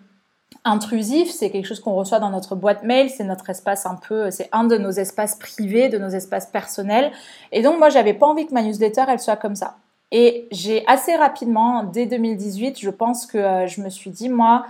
intrusif. 0.64 1.30
C'est 1.30 1.50
quelque 1.52 1.66
chose 1.66 1.80
qu'on 1.80 1.94
reçoit 1.94 2.20
dans 2.20 2.30
notre 2.30 2.56
boîte 2.56 2.84
mail. 2.84 3.10
C'est 3.10 3.24
notre 3.24 3.50
espace 3.50 3.86
un 3.86 3.96
peu, 3.96 4.32
c'est 4.32 4.50
un 4.52 4.64
de 4.64 4.78
nos 4.78 4.92
espaces 4.92 5.36
privés, 5.36 5.90
de 5.90 5.98
nos 5.98 6.10
espaces 6.10 6.48
personnels. 6.48 7.12
Et 7.52 7.62
donc, 7.62 7.78
moi, 7.78 7.90
j'avais 7.90 8.14
pas 8.14 8.26
envie 8.26 8.46
que 8.48 8.54
ma 8.54 8.64
newsletter, 8.64 9.04
elle 9.08 9.20
soit 9.20 9.36
comme 9.36 9.56
ça. 9.56 9.76
Et 10.12 10.48
j'ai 10.52 10.86
assez 10.88 11.16
rapidement, 11.16 11.84
dès 11.84 12.06
2018, 12.06 12.80
je 12.80 12.90
pense 12.90 13.26
que 13.26 13.38
euh, 13.38 13.68
je 13.68 13.82
me 13.82 13.90
suis 13.90 14.12
dit, 14.12 14.30
moi, 14.30 14.66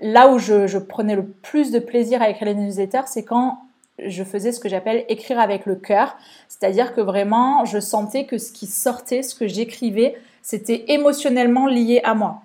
là 0.00 0.28
où 0.28 0.38
je, 0.38 0.66
je, 0.66 0.78
prenais 0.78 1.14
le 1.14 1.24
plus 1.24 1.70
de 1.70 1.78
plaisir 1.78 2.20
à 2.22 2.28
écrire 2.28 2.48
les 2.48 2.54
newsletters, 2.54 3.06
c'est 3.06 3.24
quand 3.24 3.58
je 3.98 4.24
faisais 4.24 4.52
ce 4.52 4.60
que 4.60 4.68
j'appelle 4.68 5.04
écrire 5.08 5.38
avec 5.38 5.66
le 5.66 5.76
cœur. 5.76 6.16
C'est-à-dire 6.48 6.94
que 6.94 7.00
vraiment, 7.00 7.64
je 7.64 7.78
sentais 7.78 8.26
que 8.26 8.38
ce 8.38 8.52
qui 8.52 8.66
sortait, 8.66 9.22
ce 9.22 9.34
que 9.34 9.46
j'écrivais, 9.46 10.16
c'était 10.42 10.84
émotionnellement 10.88 11.66
lié 11.66 12.00
à 12.04 12.14
moi. 12.14 12.42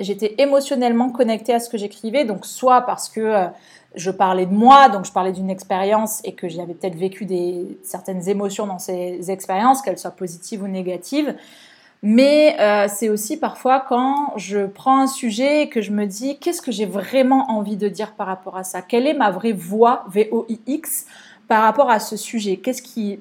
J'étais 0.00 0.34
émotionnellement 0.38 1.10
connectée 1.10 1.54
à 1.54 1.60
ce 1.60 1.68
que 1.68 1.78
j'écrivais, 1.78 2.24
donc 2.24 2.44
soit 2.46 2.80
parce 2.80 3.08
que 3.08 3.20
euh, 3.20 3.46
je 3.94 4.10
parlais 4.10 4.44
de 4.44 4.52
moi, 4.52 4.88
donc 4.88 5.04
je 5.04 5.12
parlais 5.12 5.30
d'une 5.30 5.50
expérience 5.50 6.20
et 6.24 6.32
que 6.32 6.48
j'avais 6.48 6.74
peut-être 6.74 6.96
vécu 6.96 7.26
des, 7.26 7.78
certaines 7.84 8.28
émotions 8.28 8.66
dans 8.66 8.80
ces 8.80 9.30
expériences, 9.30 9.80
qu'elles 9.80 9.98
soient 9.98 10.10
positives 10.10 10.64
ou 10.64 10.66
négatives, 10.66 11.32
Mais 12.02 12.56
euh, 12.60 12.86
c'est 12.88 13.08
aussi 13.08 13.38
parfois 13.38 13.80
quand 13.80 14.32
je 14.36 14.66
prends 14.66 15.00
un 15.00 15.06
sujet 15.06 15.62
et 15.62 15.68
que 15.68 15.82
je 15.82 15.90
me 15.90 16.06
dis 16.06 16.38
qu'est-ce 16.38 16.62
que 16.62 16.70
j'ai 16.70 16.86
vraiment 16.86 17.50
envie 17.50 17.76
de 17.76 17.88
dire 17.88 18.12
par 18.12 18.28
rapport 18.28 18.56
à 18.56 18.64
ça? 18.64 18.82
Quelle 18.82 19.06
est 19.06 19.14
ma 19.14 19.30
vraie 19.30 19.52
voix, 19.52 20.04
V-O-I-X, 20.08 21.06
par 21.48 21.62
rapport 21.62 21.90
à 21.90 21.98
ce 21.98 22.16
sujet? 22.16 22.58
Qu'est-ce 22.58 22.82
qui, 22.82 23.18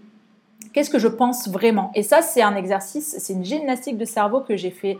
qu'est-ce 0.74 0.92
que 0.92 1.00
je 1.00 1.08
pense 1.08 1.48
vraiment? 1.48 1.92
Et 1.96 2.04
ça, 2.04 2.22
c'est 2.22 2.44
un 2.44 2.56
exercice, 2.56 3.16
c'est 3.18 3.34
une 3.34 3.46
gymnastique 3.46 3.98
de 3.98 4.06
cerveau 4.06 4.42
que 4.42 4.56
j'ai 4.56 4.72
fait 4.72 4.98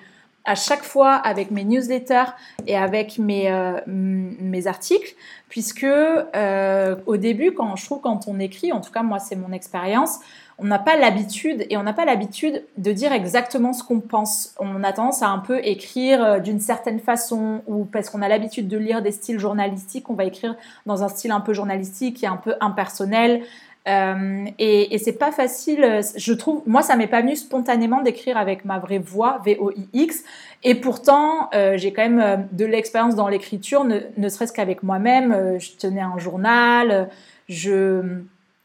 à 0.48 0.56
chaque 0.56 0.84
fois 0.84 1.14
avec 1.14 1.52
mes 1.52 1.66
newsletters 1.66 2.32
et 2.66 2.78
avec 2.78 3.20
mes, 3.20 3.52
euh, 3.52 3.82
mes 3.86 4.66
articles, 4.66 5.14
puisque 5.50 5.84
euh, 5.84 6.96
au 7.06 7.18
début, 7.18 7.52
quand 7.52 7.76
je 7.76 7.86
trouve 7.86 8.00
quand 8.00 8.28
on 8.28 8.40
écrit, 8.40 8.72
en 8.72 8.80
tout 8.80 8.92
cas 8.92 9.04
moi 9.04 9.20
c'est 9.20 9.36
mon 9.36 9.52
expérience, 9.52 10.20
on 10.60 10.66
n'a 10.66 10.80
pas 10.80 10.98
l'habitude 10.98 11.66
et 11.70 11.78
on 11.78 11.84
n'a 11.84 11.94
pas 11.94 12.06
l'habitude 12.06 12.64
de 12.78 12.92
dire 12.92 13.12
exactement 13.12 13.74
ce 13.74 13.84
qu'on 13.84 14.00
pense. 14.00 14.56
On 14.60 14.84
a 14.84 14.92
tendance 14.92 15.22
à 15.22 15.28
un 15.28 15.40
peu 15.40 15.60
écrire 15.64 16.24
euh, 16.24 16.40
d'une 16.40 16.60
certaine 16.60 17.00
façon 17.00 17.62
ou 17.68 17.86
parce 17.86 18.10
qu'on 18.10 18.22
a 18.22 18.28
l'habitude 18.28 18.68
de 18.68 18.78
lire 18.78 19.02
des 19.02 19.12
styles 19.12 19.40
journalistiques, 19.40 20.10
on 20.10 20.16
va 20.16 20.26
écrire 20.26 20.56
dans 20.86 21.04
un 21.04 21.10
style 21.10 21.32
un 21.32 21.42
peu 21.42 21.54
journalistique 21.54 22.24
et 22.24 22.28
un 22.28 22.38
peu 22.38 22.56
impersonnel. 22.60 23.44
Euh, 23.88 24.46
et, 24.60 24.94
et 24.94 24.98
c'est 24.98 25.14
pas 25.14 25.32
facile, 25.32 26.02
je 26.16 26.34
trouve, 26.34 26.62
moi 26.66 26.82
ça 26.82 26.98
m'est 26.98 27.08
pas 27.08 27.22
venu 27.22 27.38
spontanément 27.38 28.02
d'écrire 28.02 28.38
avec 28.38 28.66
ma 28.66 28.80
vraie 28.80 28.98
voix, 28.98 29.40
V-O-I-X, 29.46 30.24
et 30.64 30.76
pourtant 30.76 31.50
euh, 31.54 31.78
j'ai 31.78 31.94
quand 31.94 32.02
même 32.02 32.20
euh, 32.20 32.36
de 32.52 32.66
l'expérience 32.66 33.16
dans 33.16 33.30
l'écriture, 33.30 33.86
ne, 33.86 34.00
ne 34.18 34.30
serait-ce 34.30 34.52
qu'avec 34.52 34.84
moi-même, 34.84 35.58
je 35.60 35.72
tenais 35.78 36.02
un 36.02 36.18
journal, 36.18 37.10
je, 37.48 38.02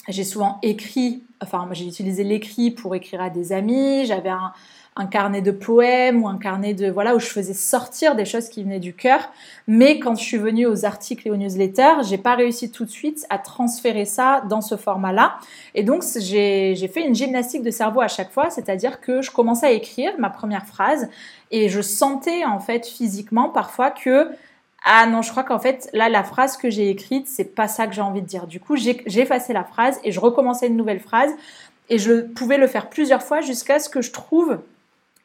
j'ai 0.09 0.25
souvent 0.25 0.59
écrit, 0.62 1.23
enfin 1.42 1.68
j'ai 1.73 1.87
utilisé 1.87 2.25
l'écrit 2.25 2.71
pour 2.71 2.94
écrire 2.94 3.21
à 3.21 3.30
des 3.30 3.52
amis, 3.52 4.04
j'avais 4.06 4.30
un, 4.30 4.52
carnet 5.11 5.40
de 5.40 5.50
poèmes 5.50 6.23
ou 6.23 6.28
un 6.28 6.37
carnet 6.37 6.75
de 6.75 6.90
voilà 6.90 7.14
où 7.14 7.18
je 7.18 7.26
faisais 7.26 7.54
sortir 7.54 8.14
des 8.14 8.26
choses 8.26 8.49
qui 8.49 8.62
venaient 8.62 8.80
du 8.80 8.92
cœur. 8.94 9.30
Mais 9.66 9.99
quand 9.99 10.14
je 10.16 10.23
suis 10.23 10.37
venue 10.37 10.66
aux 10.66 10.85
articles 10.85 11.26
et 11.26 11.30
aux 11.30 11.37
newsletters, 11.37 12.02
j'ai 12.06 12.18
pas 12.18 12.35
réussi 12.35 12.71
tout 12.71 12.85
de 12.85 12.90
suite 12.90 13.25
à 13.30 13.38
transférer 13.38 14.04
ça 14.04 14.42
dans 14.50 14.61
ce 14.61 14.76
format-là. 14.76 15.38
Et 15.75 15.82
donc 15.82 16.02
j'ai 16.21 16.90
fait 16.92 17.06
une 17.06 17.14
gymnastique 17.14 17.62
de 17.62 17.71
cerveau 17.71 18.00
à 18.02 18.09
chaque 18.09 18.30
fois, 18.30 18.50
c'est-à-dire 18.50 19.00
que 19.00 19.23
je 19.23 19.30
commençais 19.30 19.66
à 19.66 19.71
écrire 19.71 20.12
ma 20.18 20.28
première 20.28 20.66
phrase 20.66 21.09
et 21.50 21.68
je 21.68 21.80
sentais 21.80 22.44
en 22.44 22.59
fait 22.59 22.87
physiquement 22.87 23.49
parfois 23.49 23.90
que 23.90 24.28
ah 24.85 25.07
non, 25.07 25.23
je 25.23 25.31
crois 25.31 25.45
qu'en 25.45 25.59
fait, 25.59 25.89
là, 25.93 26.09
la 26.09 26.25
phrase 26.25 26.57
que 26.57 26.69
j'ai 26.69 26.91
écrite, 26.91 27.29
c'est 27.29 27.55
pas 27.55 27.69
ça 27.69 27.87
que 27.87 27.95
j'ai 27.95 28.01
envie 28.01 28.23
de 28.23 28.27
dire. 28.27 28.47
Du 28.47 28.59
coup, 28.59 28.77
j'ai 28.77 29.03
effacé 29.07 29.53
la 29.53 29.65
phrase 29.65 29.99
et 30.03 30.11
je 30.11 30.19
recommençais 30.19 30.67
une 30.67 30.77
nouvelle 30.77 31.01
phrase. 31.01 31.31
Et 31.89 31.99
je 31.99 32.23
pouvais 32.23 32.59
le 32.59 32.67
faire 32.67 32.89
plusieurs 32.89 33.23
fois 33.23 33.41
jusqu'à 33.41 33.79
ce 33.79 33.89
que 33.89 34.01
je 34.01 34.12
trouve 34.12 34.59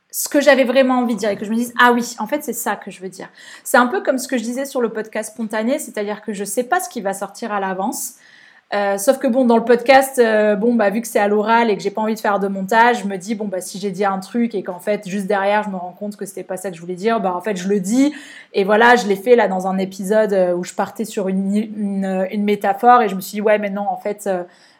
ce 0.09 0.29
que 0.29 0.39
j'avais 0.39 0.63
vraiment 0.63 0.99
envie 0.99 1.15
de 1.15 1.19
dire 1.19 1.29
et 1.29 1.37
que 1.37 1.45
je 1.45 1.49
me 1.49 1.55
dise 1.55 1.73
ah 1.77 1.91
oui 1.91 2.15
en 2.17 2.27
fait 2.27 2.43
c'est 2.43 2.53
ça 2.53 2.75
que 2.75 2.89
je 2.89 3.01
veux 3.01 3.09
dire 3.09 3.29
c'est 3.63 3.77
un 3.77 3.87
peu 3.87 4.01
comme 4.01 4.17
ce 4.17 4.27
que 4.27 4.37
je 4.37 4.43
disais 4.43 4.65
sur 4.65 4.81
le 4.81 4.89
podcast 4.89 5.33
spontané 5.33 5.79
c'est-à-dire 5.79 6.21
que 6.21 6.33
je 6.33 6.45
sais 6.45 6.63
pas 6.63 6.79
ce 6.79 6.87
qui 6.89 7.01
va 7.01 7.13
sortir 7.13 7.51
à 7.51 7.59
l'avance 7.59 8.13
euh, 8.73 8.97
sauf 8.97 9.17
que 9.17 9.27
bon 9.27 9.45
dans 9.45 9.55
le 9.55 9.63
podcast 9.63 10.19
euh, 10.19 10.55
bon 10.55 10.75
bah 10.75 10.89
vu 10.89 10.99
que 10.99 11.07
c'est 11.07 11.19
à 11.19 11.29
l'oral 11.29 11.69
et 11.69 11.77
que 11.77 11.81
j'ai 11.81 11.89
pas 11.89 12.01
envie 12.01 12.15
de 12.15 12.19
faire 12.19 12.37
de 12.39 12.49
montage 12.49 12.99
je 13.01 13.07
me 13.07 13.15
dis 13.15 13.33
bon 13.33 13.47
bah 13.47 13.61
si 13.61 13.79
j'ai 13.79 13.91
dit 13.91 14.03
un 14.03 14.19
truc 14.19 14.55
et 14.55 14.63
qu'en 14.63 14.79
fait 14.79 15.07
juste 15.07 15.25
derrière 15.25 15.63
je 15.63 15.69
me 15.69 15.77
rends 15.77 15.93
compte 15.93 16.17
que 16.17 16.25
c'était 16.25 16.43
pas 16.43 16.57
ça 16.57 16.69
que 16.69 16.75
je 16.75 16.81
voulais 16.81 16.95
dire 16.95 17.21
bah 17.21 17.33
en 17.33 17.39
fait 17.39 17.55
je 17.55 17.69
le 17.69 17.79
dis 17.79 18.13
et 18.53 18.65
voilà 18.65 18.97
je 18.97 19.07
l'ai 19.07 19.15
fait 19.15 19.37
là 19.37 19.47
dans 19.47 19.67
un 19.67 19.77
épisode 19.77 20.33
euh, 20.33 20.53
où 20.53 20.65
je 20.65 20.73
partais 20.73 21.05
sur 21.05 21.29
une, 21.29 21.55
une, 21.55 22.27
une 22.29 22.43
métaphore 22.43 23.01
et 23.01 23.07
je 23.07 23.15
me 23.15 23.21
suis 23.21 23.35
dit 23.35 23.41
ouais 23.41 23.57
mais 23.57 23.69
non 23.69 23.85
en 23.89 23.97
fait 23.97 24.29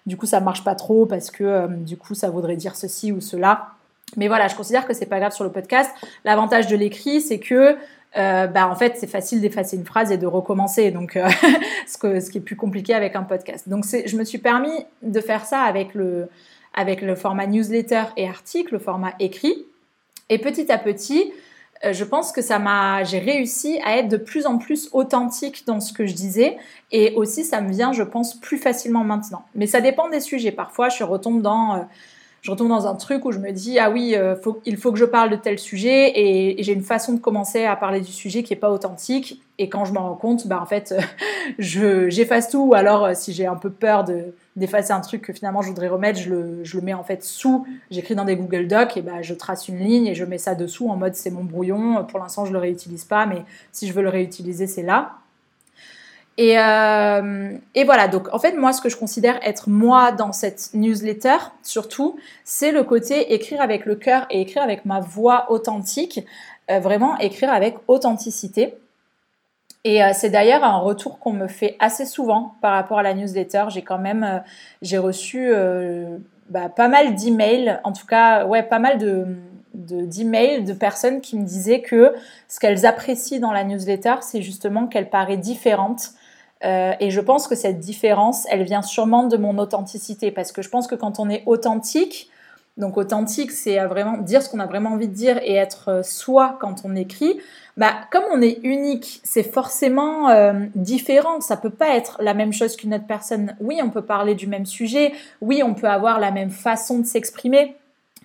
du 0.06 0.18
coup 0.18 0.26
ça 0.26 0.42
marche 0.42 0.66
pas 0.66 0.76
trop 0.76 1.06
parce 1.06 1.32
que 1.32 1.68
du 1.68 1.96
coup 1.96 2.14
ça 2.14 2.30
voudrait 2.30 2.58
dire 2.58 2.76
ceci 2.76 3.14
ou 3.14 3.22
cela 3.22 3.68
mais 4.16 4.30
voilà, 4.30 4.48
je 4.48 4.56
considère 4.56 4.88
que 4.88 4.94
c'est 4.94 5.06
pas 5.06 5.20
grave 5.20 5.34
sur 5.34 5.44
le 5.44 5.52
podcast. 5.52 5.92
L'avantage 6.24 6.68
de 6.68 6.78
l'écrit, 6.78 7.20
c'est 7.20 7.40
que 7.40 7.76
euh, 8.18 8.48
bah, 8.48 8.68
en 8.68 8.76
fait, 8.76 8.96
c'est 8.98 9.08
facile 9.08 9.42
d'effacer 9.42 9.78
une 9.78 9.86
phrase 9.86 10.12
et 10.12 10.18
de 10.18 10.26
recommencer. 10.26 10.92
Donc, 10.92 11.16
euh, 11.16 11.28
ce, 11.88 12.30
qui 12.30 12.38
est 12.38 12.42
plus 12.42 12.56
compliqué 12.56 12.94
avec 12.94 13.16
un 13.16 13.24
podcast. 13.24 13.70
Donc, 13.70 13.86
je 13.86 14.18
me 14.18 14.24
suis 14.24 14.40
permis 14.40 14.86
de 15.04 15.20
faire 15.20 15.46
ça 15.46 15.62
avec 15.62 15.94
le, 15.94 16.28
format 17.16 17.48
newsletter 17.48 18.04
et 18.18 18.28
article, 18.28 18.74
le 18.74 18.80
format 18.80 19.14
écrit. 19.20 19.66
Et 20.30 20.40
petit 20.40 20.72
à 20.72 20.78
petit, 20.78 21.32
euh, 21.86 21.94
je 21.94 22.04
pense 22.04 22.32
que 22.32 22.42
j'ai 22.42 23.20
réussi 23.20 23.80
à 23.86 23.98
être 23.98 24.10
de 24.10 24.18
plus 24.18 24.48
en 24.48 24.58
plus 24.58 24.90
authentique 24.94 25.66
dans 25.68 25.80
ce 25.80 25.94
que 25.94 26.08
je 26.08 26.14
disais. 26.14 26.58
Et 26.92 27.14
aussi, 27.16 27.44
ça 27.44 27.62
me 27.62 27.72
vient, 27.72 27.94
je 27.94 28.04
pense, 28.04 28.40
plus 28.40 28.58
facilement 28.58 29.04
maintenant. 29.04 29.46
Mais 29.54 29.68
ça 29.68 29.80
dépend 29.80 30.10
des 30.10 30.22
sujets. 30.22 30.52
Parfois, 30.52 30.90
je 30.90 31.04
retombe 31.04 31.44
dans 31.44 31.88
je 32.42 32.52
retombe 32.52 32.70
dans 32.70 32.88
un 32.88 32.96
truc 32.96 33.26
où 33.26 33.32
je 33.32 33.40
me 33.40 33.52
dis 33.52 33.80
ah 33.80 33.90
oui, 33.90 34.14
euh, 34.16 34.36
il 34.66 34.78
faut 34.78 34.92
que 34.92 35.00
je 35.00 35.06
parle 35.06 35.30
de 35.30 35.36
tel 35.36 35.60
sujet 35.60 36.12
et, 36.16 36.62
j'ai 36.64 36.74
une 36.74 36.84
façon 36.84 37.14
de 37.14 37.20
commencer 37.20 37.66
à 37.66 37.76
parler 37.76 38.02
du 38.02 38.12
sujet 38.12 38.44
qui 38.44 38.54
est 38.54 38.58
pas 38.58 38.72
authentique. 38.72 39.42
Et 39.60 39.70
quand 39.70 39.86
je 39.86 39.94
m'en 39.94 40.04
rends 40.04 40.16
compte, 40.16 40.48
bah 40.48 40.60
en 40.62 40.66
fait, 40.66 40.96
je 41.60 42.10
j'efface 42.10 42.50
tout. 42.50 42.64
Ou 42.64 42.74
alors 42.74 43.06
euh, 43.06 43.12
si 43.16 43.34
j'ai 43.34 43.48
un 43.48 43.56
peu 43.56 43.70
peur 43.70 44.04
de 44.04 44.34
d'effacer 44.56 44.92
un 44.92 45.02
truc 45.02 45.22
que 45.22 45.34
finalement 45.34 45.62
je 45.62 45.68
voudrais 45.70 45.88
remettre, 45.88 46.20
je 46.20 46.30
le, 46.30 46.64
je 46.64 46.78
le 46.78 46.84
mets 46.84 46.94
en 46.94 47.04
fait 47.04 47.24
sous. 47.24 47.68
J'écris 47.92 48.16
dans 48.16 48.26
des 48.26 48.36
Google 48.36 48.68
Docs 48.68 48.98
et 48.98 49.02
bah 49.02 49.22
je 49.22 49.34
trace 49.34 49.68
une 49.68 49.80
ligne 49.80 50.08
et 50.08 50.16
je 50.16 50.26
mets 50.26 50.38
ça 50.38 50.56
dessous 50.56 50.90
en 50.90 50.96
mode 50.96 51.16
c'est 51.16 51.32
mon 51.32 51.44
brouillon. 51.44 52.06
Pour 52.06 52.20
l'instant, 52.20 52.46
je 52.46 52.54
le 52.54 52.60
réutilise 52.60 53.06
pas, 53.06 53.26
mais 53.26 53.44
si 53.72 53.88
je 53.88 53.94
veux 53.94 54.02
le 54.02 54.10
réutiliser, 54.10 54.68
c'est 54.68 54.84
là. 54.84 55.18
Et, 56.38 56.60
euh, 56.60 57.58
et, 57.74 57.84
voilà, 57.84 58.08
donc 58.08 58.32
en 58.32 58.38
fait, 58.38 58.54
moi, 58.54 58.72
ce 58.72 58.80
que 58.80 58.90
je 58.90 58.98
considère 58.98 59.40
être 59.42 59.70
moi 59.70 60.12
dans 60.12 60.32
cette 60.32 60.70
newsletter, 60.76 61.38
surtout, 61.64 62.18
c'est 62.44 62.72
le 62.72 62.84
côté 62.84 63.34
écrire 63.34 63.60
avec 63.60 63.86
le 63.86 63.96
cœur 63.96 64.28
et 64.30 64.42
écrire 64.42 64.62
avec 64.62 64.86
ma 64.86 65.00
voix 65.00 65.52
authentique, 65.52 66.24
euh, 66.70 66.80
vraiment 66.80 67.18
écrire 67.18 67.52
avec 67.52 67.78
authenticité. 67.88 68.78
Et 69.84 70.04
euh, 70.04 70.12
c'est 70.14 70.30
d'ailleurs 70.30 70.64
un 70.64 70.78
retour 70.78 71.18
qu'on 71.18 71.34
me 71.34 71.48
fait 71.48 71.76
assez 71.80 72.06
souvent 72.06 72.56
par 72.62 72.74
rapport 72.74 73.00
à 73.00 73.04
la 73.04 73.16
newsletter. 73.16 73.66
J'ai 73.70 73.82
quand 73.82 73.98
même, 73.98 74.44
j'ai 74.84 75.00
reçu 75.00 75.52
bah, 76.52 76.70
pas 76.70 76.88
mal 76.88 77.16
d'emails, 77.16 77.80
en 77.84 77.94
tout 77.94 78.06
cas, 78.06 78.46
ouais, 78.46 78.62
pas 78.62 78.80
mal 78.80 79.00
de 79.00 79.26
d'emails 79.74 80.64
de, 80.64 80.72
de, 80.72 80.78
personnes 80.78 81.22
qui 81.22 81.38
me 81.38 81.46
disaient 81.46 81.82
que 81.82 82.16
ce 82.48 82.60
qu'elles 82.60 82.88
apprécient 82.88 83.40
dans 83.40 83.52
la 83.52 83.64
newsletter, 83.64 84.16
c'est 84.22 84.42
justement 84.42 84.88
qu'elle 84.88 85.08
paraît 85.08 85.38
différente 85.38 86.14
euh, 86.64 86.94
et 87.00 87.12
je 87.12 87.22
pense 87.22 87.48
que 87.48 87.56
cette 87.56 87.80
différence, 87.80 88.46
elle 88.50 88.64
vient 88.64 88.82
sûrement 88.82 89.28
de 89.28 89.38
mon 89.38 89.58
authenticité, 89.58 90.32
parce 90.32 90.52
que 90.52 90.62
je 90.62 90.70
pense 90.70 90.88
que 90.88 90.96
quand 90.96 91.20
on 91.20 91.30
est 91.30 91.44
authentique, 91.46 92.30
donc 92.78 92.96
authentique, 92.98 93.52
c'est 93.52 93.84
vraiment 93.86 94.18
dire 94.20 94.44
ce 94.44 94.50
qu'on 94.50 94.60
a 94.60 94.68
vraiment 94.68 94.92
envie 94.92 95.08
de 95.08 95.14
dire 95.14 95.40
et 95.42 95.56
être 95.56 95.90
euh, 95.90 96.04
soi 96.04 96.58
quand 96.62 96.84
on 96.84 96.96
écrit. 96.96 97.40
Bah, 97.76 97.92
comme 98.12 98.24
on 98.32 98.42
est 98.42 98.60
unique, 98.64 99.20
c'est 99.24 99.44
forcément 99.44 100.30
euh, 100.30 100.54
différent. 100.76 101.42
Ça 101.42 101.58
peut 101.58 101.72
pas 101.72 101.96
être 101.96 102.18
la 102.22 102.36
même 102.36 102.54
chose 102.54 102.76
qu'une 102.76 102.94
autre 102.94 103.08
personne. 103.08 103.56
Oui, 103.60 103.80
on 103.84 103.90
peut 103.90 104.04
parler 104.04 104.36
du 104.36 104.46
même 104.46 104.68
sujet. 104.68 105.12
Oui, 105.42 105.64
on 105.64 105.74
peut 105.74 105.88
avoir 105.88 106.20
la 106.20 106.30
même 106.32 106.52
façon 106.52 107.00
de 107.00 107.06
s'exprimer. 107.06 107.76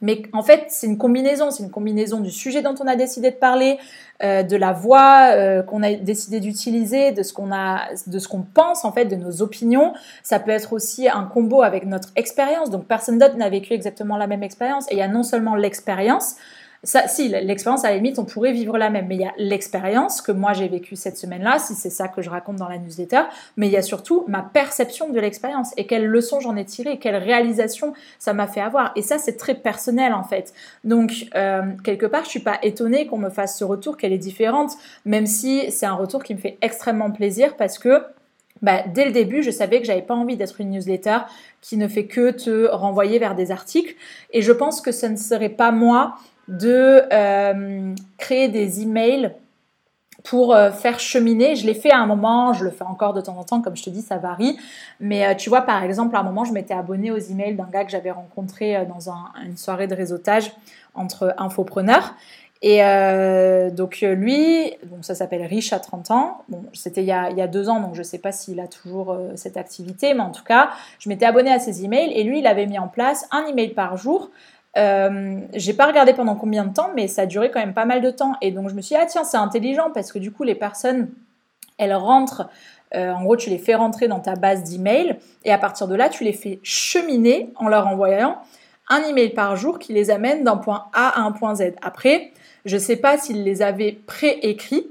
Mais 0.03 0.23
en 0.33 0.43
fait, 0.43 0.65
c'est 0.69 0.89
une 0.89 0.99
combinaison, 0.99 1.51
c'est 1.51 1.63
une 1.63 1.71
combinaison 1.71 2.21
du 2.21 2.31
sujet 2.31 2.61
dont 2.61 2.75
on 2.81 2.87
a 2.89 2.97
décidé 2.97 3.31
de 3.31 3.37
parler, 3.37 3.79
euh, 4.23 4.43
de 4.43 4.57
la 4.57 4.73
voix 4.73 5.31
euh, 5.31 5.63
qu'on 5.63 5.83
a 5.83 5.95
décidé 5.95 6.41
d'utiliser, 6.41 7.13
de 7.13 7.23
ce 7.23 7.33
qu'on 7.33 7.53
a, 7.53 7.83
de 8.07 8.19
ce 8.19 8.27
qu'on 8.29 8.43
pense 8.43 8.85
en 8.85 8.93
fait, 8.93 9.05
de 9.05 9.17
nos 9.17 9.43
opinions. 9.43 9.95
Ça 10.25 10.41
peut 10.41 10.51
être 10.51 10.73
aussi 10.73 11.09
un 11.09 11.25
combo 11.25 11.63
avec 11.63 11.87
notre 11.87 12.11
expérience. 12.17 12.69
Donc 12.69 12.87
personne 12.87 13.19
d'autre 13.19 13.37
n'a 13.37 13.49
vécu 13.49 13.73
exactement 13.73 14.17
la 14.17 14.27
même 14.27 14.43
expérience. 14.43 14.91
Et 14.91 14.95
il 14.95 14.99
y 14.99 15.03
a 15.03 15.09
non 15.09 15.23
seulement 15.23 15.55
l'expérience, 15.55 16.35
ça, 16.85 17.07
si, 17.07 17.29
l'expérience, 17.29 17.85
à 17.85 17.91
la 17.91 17.97
limite, 17.97 18.19
on 18.19 18.25
pourrait 18.25 18.53
vivre 18.53 18.77
la 18.77 18.91
même. 18.91 19.07
Mais 19.07 19.15
il 19.15 19.21
y 19.21 19.27
a 19.27 19.33
l'expérience 19.37 20.21
que 20.21 20.33
moi 20.33 20.53
j'ai 20.53 20.67
vécue 20.67 20.97
cette 20.97 21.17
semaine-là, 21.17 21.61
si 21.61 21.75
c'est 21.75 21.91
ça 21.91 22.09
que 22.09 22.23
je 22.23 22.31
raconte 22.31 22.57
dans 22.57 22.69
la 22.69 22.79
newsletter. 22.79 23.23
Mais 23.57 23.69
il 23.69 23.73
y 23.73 23.77
a 23.77 23.83
surtout 23.83 24.25
ma 24.27 24.43
perception 24.43 25.09
de 25.11 25.21
l'expérience 25.21 25.73
et 25.77 25.87
quelles 25.87 26.07
leçons 26.07 26.41
j'en 26.41 26.57
ai 26.57 26.65
tirées, 26.65 26.99
quelles 26.99 27.17
réalisations 27.17 27.93
ça 28.19 28.33
m'a 28.33 28.49
fait 28.49 28.61
avoir. 28.61 28.91
Et 28.97 29.03
ça, 29.03 29.19
c'est 29.19 29.37
très 29.37 29.55
personnel 29.55 30.13
en 30.13 30.25
fait. 30.25 30.55
Donc, 30.83 31.27
euh, 31.37 31.63
quelque 31.85 32.07
part, 32.07 32.25
je 32.25 32.31
suis 32.31 32.41
pas 32.41 32.59
étonnée 32.63 33.07
qu'on 33.07 33.19
me 33.19 33.31
fasse 33.31 33.57
ce 33.59 33.65
retour, 33.65 33.97
qu'elle 33.97 34.13
est 34.13 34.19
différente, 34.19 34.73
même 35.05 35.27
si 35.27 35.71
c'est 35.71 35.87
un 35.87 35.95
retour 35.95 36.25
qui 36.25 36.35
me 36.35 36.41
fait 36.41 36.59
extrêmement 36.63 37.13
plaisir 37.13 37.57
parce 37.57 37.79
que 37.79 38.03
bah, 38.61 38.85
dès 38.93 39.05
le 39.05 39.13
début, 39.13 39.43
je 39.43 39.51
savais 39.51 39.81
que 39.81 39.87
j'avais 39.87 40.03
pas 40.03 40.15
envie 40.15 40.37
d'être 40.37 40.61
une 40.61 40.71
newsletter 40.71 41.19
qui 41.61 41.77
ne 41.77 41.89
fait 41.89 42.07
que 42.07 42.31
te 42.31 42.69
renvoyer 42.69 43.19
vers 43.19 43.35
des 43.35 43.51
articles. 43.51 43.95
Et 44.33 44.41
je 44.41 44.53
pense 44.53 44.81
que 44.81 44.93
ce 44.93 45.07
ne 45.07 45.17
serait 45.17 45.49
pas 45.49 45.73
moi 45.73 46.17
de 46.49 47.03
euh, 47.13 47.95
créer 48.19 48.49
des 48.49 48.83
emails 48.83 49.33
pour 50.25 50.55
euh, 50.55 50.71
faire 50.71 51.01
cheminer. 51.01 51.57
Je 51.57 51.67
l'ai 51.67 51.75
fait 51.75 51.91
à 51.91 51.99
un 51.99 52.07
moment, 52.07 52.53
je 52.53 52.65
le 52.65 52.71
fais 52.71 52.85
encore 52.85 53.13
de 53.13 53.21
temps 53.21 53.37
en 53.39 53.45
temps, 53.45 53.61
comme 53.61 53.77
je 53.77 53.83
te 53.83 53.91
dis, 53.91 54.03
ça 54.03 54.19
varie. 54.19 54.59
Mais 55.01 55.27
euh, 55.27 55.35
tu 55.35 55.49
vois, 55.49 55.63
par 55.63 55.83
exemple, 55.83 56.15
à 56.17 56.21
un 56.21 56.23
moment, 56.23 56.45
je 56.45 56.53
m'étais 56.53 56.75
abonnée 56.75 57.11
aux 57.11 57.19
emails 57.19 57.55
d'un 57.55 57.69
gars 57.71 57.85
que 57.85 57.91
j'avais 57.91 58.11
rencontré 58.11 58.87
dans 58.87 59.13
une 59.45 59.57
soirée 59.57 59.87
de 59.87 59.95
réseautage 59.95 60.53
entre 60.95 61.35
infopreneurs. 61.39 62.15
Et 62.65 62.79
donc 63.73 64.03
lui, 64.03 64.73
ça 65.01 65.17
s'appelle 65.17 65.45
Rich 65.45 65.73
à 65.73 65.81
30 65.81 66.13
ans. 66.13 66.45
C'était 66.75 67.03
il, 67.03 67.13
il, 67.33 67.37
y 67.37 67.41
a 67.41 67.49
deux 67.49 67.69
ans, 67.69 67.81
donc 67.81 67.95
je 67.95 67.99
ne 67.99 68.05
sais 68.05 68.21
pas 68.21 68.31
s'il 68.31 68.61
a 68.61 68.69
toujours 68.69 69.19
cette 69.35 69.57
activité, 69.57 70.15
mais 70.15 70.21
en 70.21 70.31
tout 70.31 70.45
cas, 70.45 70.71
je 71.01 71.09
m'étais 71.09 71.27
abonnée 71.27 71.53
à 71.53 71.59
ses 71.59 71.85
emails 71.85 72.13
et 72.13 72.23
lui, 72.23 72.39
il 72.39 72.47
avait 72.47 72.67
mis 72.67 72.79
en 72.79 72.87
place 72.87 73.27
un 73.33 73.45
email 73.47 73.71
par 73.71 73.97
jour 73.97 74.31
Euh, 74.79 75.41
j'ai 75.55 75.75
pas 75.75 75.87
regardé 75.87 76.15
pendant 76.15 76.35
combien 76.35 76.65
de 76.65 76.73
temps, 76.73 76.91
mais 76.95 77.09
ça 77.09 77.23
a 77.23 77.27
duré 77.27 77.51
quand 77.51 77.61
même 77.61 77.75
pas 77.75 77.85
mal 77.85 78.01
de 78.01 78.11
temps. 78.11 78.35
Et 78.41 78.51
donc 78.51 78.69
je 78.69 78.75
me 78.75 78.81
suis 78.81 78.95
dit, 78.95 79.01
ah 79.01 79.07
tiens, 79.07 79.25
c'est 79.25 79.37
intelligent 79.37 79.91
parce 79.93 80.13
que 80.13 80.19
du 80.19 80.33
coup, 80.33 80.45
les 80.45 80.55
personnes, 80.55 81.11
elles 81.79 81.95
rentrent, 81.95 82.49
euh, 82.95 83.13
en 83.13 83.23
gros, 83.23 83.37
tu 83.37 83.51
les 83.51 83.59
fais 83.59 83.75
rentrer 83.75 84.09
dans 84.09 84.21
ta 84.21 84.35
base 84.35 84.65
d'email 84.65 85.19
et 85.45 85.53
à 85.53 85.59
partir 85.59 85.89
de 85.89 85.95
là, 85.95 86.09
tu 86.09 86.25
les 86.25 86.33
fais 86.33 86.61
cheminer 86.63 87.53
en 87.57 87.69
leur 87.69 87.87
envoyant 87.87 88.39
un 88.89 89.03
email 89.05 89.31
par 89.31 89.57
jour 89.57 89.79
qui 89.79 89.93
les 89.93 90.11
amène 90.11 90.45
d'un 90.45 90.57
point 90.57 90.87
A 90.93 91.21
à 91.21 91.23
un 91.23 91.33
point 91.33 91.55
Z. 91.55 91.73
Après, 91.83 92.33
je 92.65 92.77
sais 92.77 92.97
pas 92.97 93.17
s'ils 93.17 93.45
les 93.45 93.63
avaient 93.63 93.93
préécrits 93.93 94.87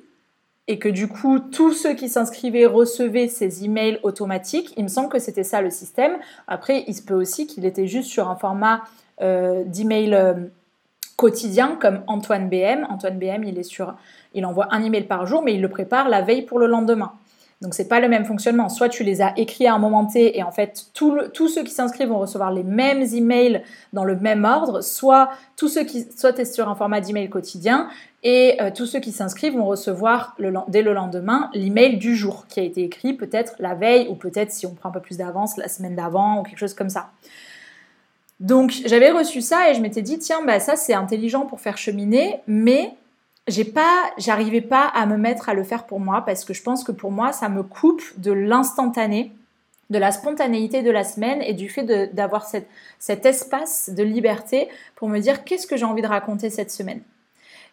et 0.67 0.79
que 0.79 0.89
du 0.89 1.07
coup, 1.07 1.39
tous 1.39 1.73
ceux 1.73 1.93
qui 1.93 2.07
s'inscrivaient 2.07 2.65
recevaient 2.65 3.27
ces 3.27 3.65
emails 3.65 4.00
automatiques. 4.03 4.73
Il 4.77 4.83
me 4.83 4.89
semble 4.89 5.09
que 5.09 5.19
c'était 5.19 5.43
ça 5.43 5.61
le 5.61 5.69
système. 5.69 6.17
Après, 6.47 6.85
il 6.88 6.95
se 6.95 7.01
peut 7.01 7.13
aussi 7.13 7.45
qu'il 7.45 7.65
était 7.65 7.88
juste 7.88 8.09
sur 8.09 8.29
un 8.29 8.35
format 8.35 8.83
euh, 9.22 9.63
d'email 9.66 10.13
euh, 10.13 10.34
quotidien 11.16 11.78
comme 11.80 12.01
Antoine 12.08 12.50
BM. 12.50 12.86
Antoine 12.90 13.18
BM, 13.18 13.44
il 14.34 14.46
envoie 14.46 14.68
un 14.72 14.84
email 14.84 15.04
par 15.04 15.25
jour, 15.25 15.44
mais 15.44 15.54
il 15.54 15.62
le 15.62 15.70
prépare 15.70 16.10
la 16.10 16.22
veille 16.22 16.44
pour 16.44 16.60
le 16.60 16.68
lendemain. 16.68 17.13
Donc 17.62 17.75
c'est 17.75 17.88
pas 17.88 18.00
le 18.00 18.10
même 18.10 18.25
fonctionnement. 18.25 18.70
Soit 18.70 18.90
tu 18.90 19.04
les 19.04 19.22
as 19.22 19.34
écrits 19.38 19.68
à 19.68 19.75
un 19.75 19.78
moment 19.78 20.06
T 20.06 20.38
et 20.38 20.42
en 20.42 20.51
fait 20.51 20.88
tous 20.94 21.48
ceux 21.48 21.63
qui 21.63 21.72
s'inscrivent 21.72 22.10
vont 22.10 22.20
recevoir 22.20 22.51
les 22.51 22.63
mêmes 22.63 23.04
emails 23.13 23.62
dans 23.94 24.04
le 24.04 24.16
même 24.16 24.46
ordre, 24.46 24.82
soit 24.82 25.30
tous 25.58 25.68
ceux 25.68 25.84
qui 25.84 26.08
es 26.38 26.46
sur 26.46 26.70
un 26.70 26.75
format 26.75 27.01
d'email 27.01 27.30
quotidien 27.30 27.88
et 28.24 28.58
euh, 28.62 28.72
tous 28.75 28.88
ceux 28.88 29.00
qui 29.00 29.12
s'inscrivent 29.12 29.56
vont 29.56 29.66
recevoir 29.66 30.36
dès 30.70 30.82
le 30.82 30.94
lendemain 30.94 31.51
l'email 31.54 31.98
du 31.98 32.16
jour 32.16 32.46
qui 32.48 32.60
a 32.60 32.63
été 32.63 32.84
écrit 32.84 33.13
peut-être 33.13 33.54
la 33.60 33.75
veille 33.75 34.08
ou 34.10 34.16
peut-être 34.16 34.51
si 34.51 34.66
on 34.66 34.74
prend 34.74 34.90
un 34.90 34.94
peu 34.94 35.00
plus 35.00 35.18
d'avance 35.18 35.58
la 35.58 35.68
semaine 35.68 35.96
d'avant 35.96 36.40
ou 36.40 36.44
quelque 36.44 36.60
chose 36.60 36.74
comme 36.74 36.90
ça. 36.90 37.12
Donc 38.41 38.71
j'avais 38.86 39.12
reçu 39.12 39.39
ça 39.39 39.69
et 39.69 39.75
je 39.75 39.81
m'étais 39.81 40.01
dit 40.01 40.17
tiens 40.17 40.43
bah 40.43 40.60
ça 40.60 40.75
c'est 40.75 40.95
intelligent 40.95 41.45
pour 41.45 41.62
faire 41.62 41.77
cheminer 41.77 42.39
mais 42.48 42.91
j'ai 43.48 43.65
pas 43.65 44.12
j'arrivais 44.17 44.62
pas 44.62 44.88
à 44.88 45.05
me 45.05 45.15
mettre 45.15 45.48
à 45.48 45.53
le 45.53 45.63
faire 45.63 45.86
pour 45.86 46.00
moi 46.00 46.24
parce 46.25 46.43
que 46.43 46.51
je 46.51 46.63
pense 46.63 46.83
que 46.83 46.91
pour 46.91 47.12
moi 47.12 47.33
ça 47.33 47.50
me 47.50 47.62
coupe 47.62 48.01
de 48.17 48.31
l'instantané 48.31 49.31
de 49.91 50.00
la 50.00 50.12
spontanéité 50.12 50.81
de 50.81 50.89
la 50.89 51.03
semaine 51.03 51.43
et 51.43 51.53
du 51.53 51.69
fait 51.69 51.83
d'avoir 52.15 52.48
cet 52.98 53.25
espace 53.25 53.91
de 53.91 54.01
liberté 54.01 54.69
pour 54.95 55.07
me 55.07 55.19
dire 55.19 55.43
qu'est-ce 55.43 55.67
que 55.67 55.77
j'ai 55.77 55.86
envie 55.86 56.01
de 56.01 56.07
raconter 56.07 56.50
cette 56.50 56.71
semaine? 56.71 57.01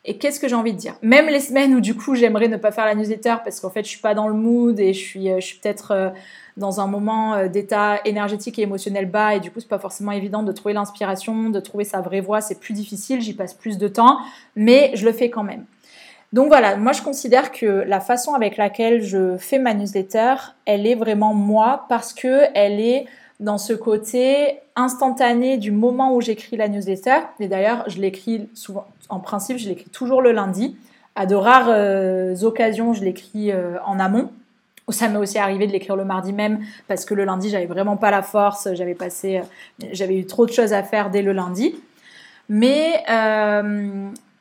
Et 0.08 0.16
qu'est-ce 0.16 0.40
que 0.40 0.48
j'ai 0.48 0.54
envie 0.54 0.72
de 0.72 0.78
dire? 0.78 0.94
Même 1.02 1.26
les 1.26 1.40
semaines 1.40 1.74
où 1.74 1.80
du 1.80 1.94
coup 1.94 2.14
j'aimerais 2.14 2.48
ne 2.48 2.56
pas 2.56 2.72
faire 2.72 2.86
la 2.86 2.94
newsletter 2.94 3.36
parce 3.44 3.60
qu'en 3.60 3.68
fait 3.68 3.84
je 3.84 3.90
suis 3.90 4.00
pas 4.00 4.14
dans 4.14 4.26
le 4.26 4.32
mood 4.32 4.80
et 4.80 4.94
je 4.94 4.98
suis, 4.98 5.30
euh, 5.30 5.38
je 5.38 5.44
suis 5.44 5.58
peut-être 5.58 5.90
euh, 5.90 6.08
dans 6.56 6.80
un 6.80 6.86
moment 6.86 7.34
euh, 7.34 7.48
d'état 7.48 8.00
énergétique 8.06 8.58
et 8.58 8.62
émotionnel 8.62 9.04
bas 9.04 9.34
et 9.34 9.40
du 9.40 9.50
coup 9.50 9.60
c'est 9.60 9.68
pas 9.68 9.78
forcément 9.78 10.12
évident 10.12 10.42
de 10.42 10.50
trouver 10.50 10.72
l'inspiration, 10.72 11.50
de 11.50 11.60
trouver 11.60 11.84
sa 11.84 12.00
vraie 12.00 12.22
voix, 12.22 12.40
c'est 12.40 12.58
plus 12.58 12.72
difficile, 12.72 13.20
j'y 13.20 13.34
passe 13.34 13.52
plus 13.52 13.76
de 13.76 13.86
temps, 13.86 14.18
mais 14.56 14.92
je 14.94 15.04
le 15.04 15.12
fais 15.12 15.28
quand 15.28 15.44
même. 15.44 15.66
Donc 16.32 16.48
voilà, 16.48 16.76
moi 16.76 16.92
je 16.92 17.02
considère 17.02 17.52
que 17.52 17.66
la 17.66 18.00
façon 18.00 18.32
avec 18.32 18.56
laquelle 18.56 19.02
je 19.02 19.36
fais 19.36 19.58
ma 19.58 19.74
newsletter, 19.74 20.34
elle 20.64 20.86
est 20.86 20.94
vraiment 20.94 21.34
moi 21.34 21.84
parce 21.90 22.14
que 22.14 22.44
elle 22.54 22.80
est 22.80 23.04
dans 23.40 23.58
ce 23.58 23.72
côté 23.72 24.58
instantané 24.74 25.58
du 25.58 25.70
moment 25.70 26.14
où 26.14 26.20
j'écris 26.20 26.56
la 26.56 26.68
newsletter. 26.68 27.18
Et 27.40 27.48
d'ailleurs, 27.48 27.84
je 27.88 28.00
l'écris 28.00 28.48
souvent, 28.54 28.86
en 29.08 29.20
principe, 29.20 29.58
je 29.58 29.68
l'écris 29.68 29.90
toujours 29.90 30.22
le 30.22 30.32
lundi. 30.32 30.76
À 31.14 31.26
de 31.26 31.34
rares 31.34 31.68
euh, 31.68 32.34
occasions, 32.42 32.92
je 32.92 33.04
l'écris 33.04 33.52
euh, 33.52 33.76
en 33.84 33.98
amont. 33.98 34.30
Ça 34.88 35.08
m'est 35.08 35.18
aussi 35.18 35.38
arrivé 35.38 35.66
de 35.66 35.72
l'écrire 35.72 35.96
le 35.96 36.04
mardi 36.04 36.32
même 36.32 36.60
parce 36.86 37.04
que 37.04 37.12
le 37.12 37.24
lundi, 37.24 37.50
j'avais 37.50 37.66
vraiment 37.66 37.96
pas 37.96 38.10
la 38.10 38.22
force. 38.22 38.68
J'avais 38.74 38.94
passé, 38.94 39.38
euh, 39.38 39.86
j'avais 39.92 40.16
eu 40.16 40.26
trop 40.26 40.46
de 40.46 40.52
choses 40.52 40.72
à 40.72 40.82
faire 40.82 41.10
dès 41.10 41.22
le 41.22 41.32
lundi. 41.32 41.74
Mais 42.48 43.04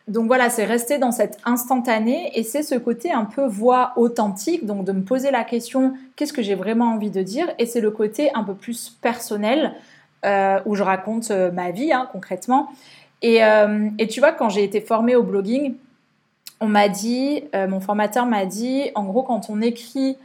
donc 0.08 0.28
voilà, 0.28 0.50
c'est 0.50 0.64
rester 0.64 1.00
dans 1.00 1.12
cette 1.12 1.38
instantané 1.44 2.32
et 2.34 2.44
c'est 2.44 2.64
ce 2.64 2.76
côté 2.76 3.12
un 3.12 3.26
peu 3.26 3.46
voix 3.46 3.92
authentique, 3.98 4.66
donc 4.66 4.86
de 4.86 4.94
me 4.94 5.02
poser 5.02 5.32
la 5.32 5.44
question 5.44 5.96
qu'est-ce 6.16 6.32
que 6.32 6.42
j'ai 6.42 6.56
vraiment 6.56 6.94
envie 6.94 7.10
de 7.10 7.22
dire? 7.22 7.48
Et 7.60 7.66
c'est 7.66 7.82
le 7.82 7.92
côté 7.92 8.32
un 8.34 8.44
peu 8.44 8.54
plus 8.54 8.96
personnel 9.02 9.74
euh, 10.26 10.60
où 10.66 10.76
je 10.76 10.84
raconte 10.84 11.32
euh, 11.32 11.52
ma 11.52 11.72
vie 11.72 11.92
hein, 11.92 12.08
concrètement. 12.12 12.70
Euh, 13.26 13.90
et, 14.00 14.08
tu 14.08 14.22
vois, 14.22 14.32
quand 14.32 14.48
j'ai 14.48 14.64
été 14.64 14.80
formée 14.80 15.16
au 15.16 15.24
blogging, 15.24 15.76
on 16.62 16.68
m'a 16.68 16.88
dit, 16.88 17.44
mon 17.54 17.80
formateur 17.80 18.26
m'a 18.26 18.46
dit, 18.46 18.90
en 18.96 19.04
gros, 19.04 19.22
quand 19.22 19.50
on 19.50 19.62
écrit, 19.62 20.18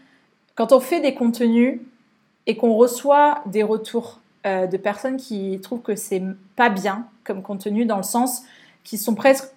quand 0.54 0.72
on 0.72 0.80
fait 0.80 1.00
des 1.00 1.12
contenus 1.12 1.80
et 2.46 2.56
qu'on 2.56 2.74
reçoit 2.74 3.42
des 3.44 3.62
retours 3.62 4.20
de 4.44 4.76
personnes 4.78 5.18
qui 5.18 5.60
trouvent 5.62 5.82
que 5.82 5.94
c'est 5.94 6.22
pas 6.56 6.70
bien 6.70 7.06
comme 7.24 7.42
contenu 7.42 7.84
dans 7.84 7.98
le 7.98 8.02
sens 8.02 8.44
qui 8.82 8.96
sont 8.96 9.14
presque 9.14 9.48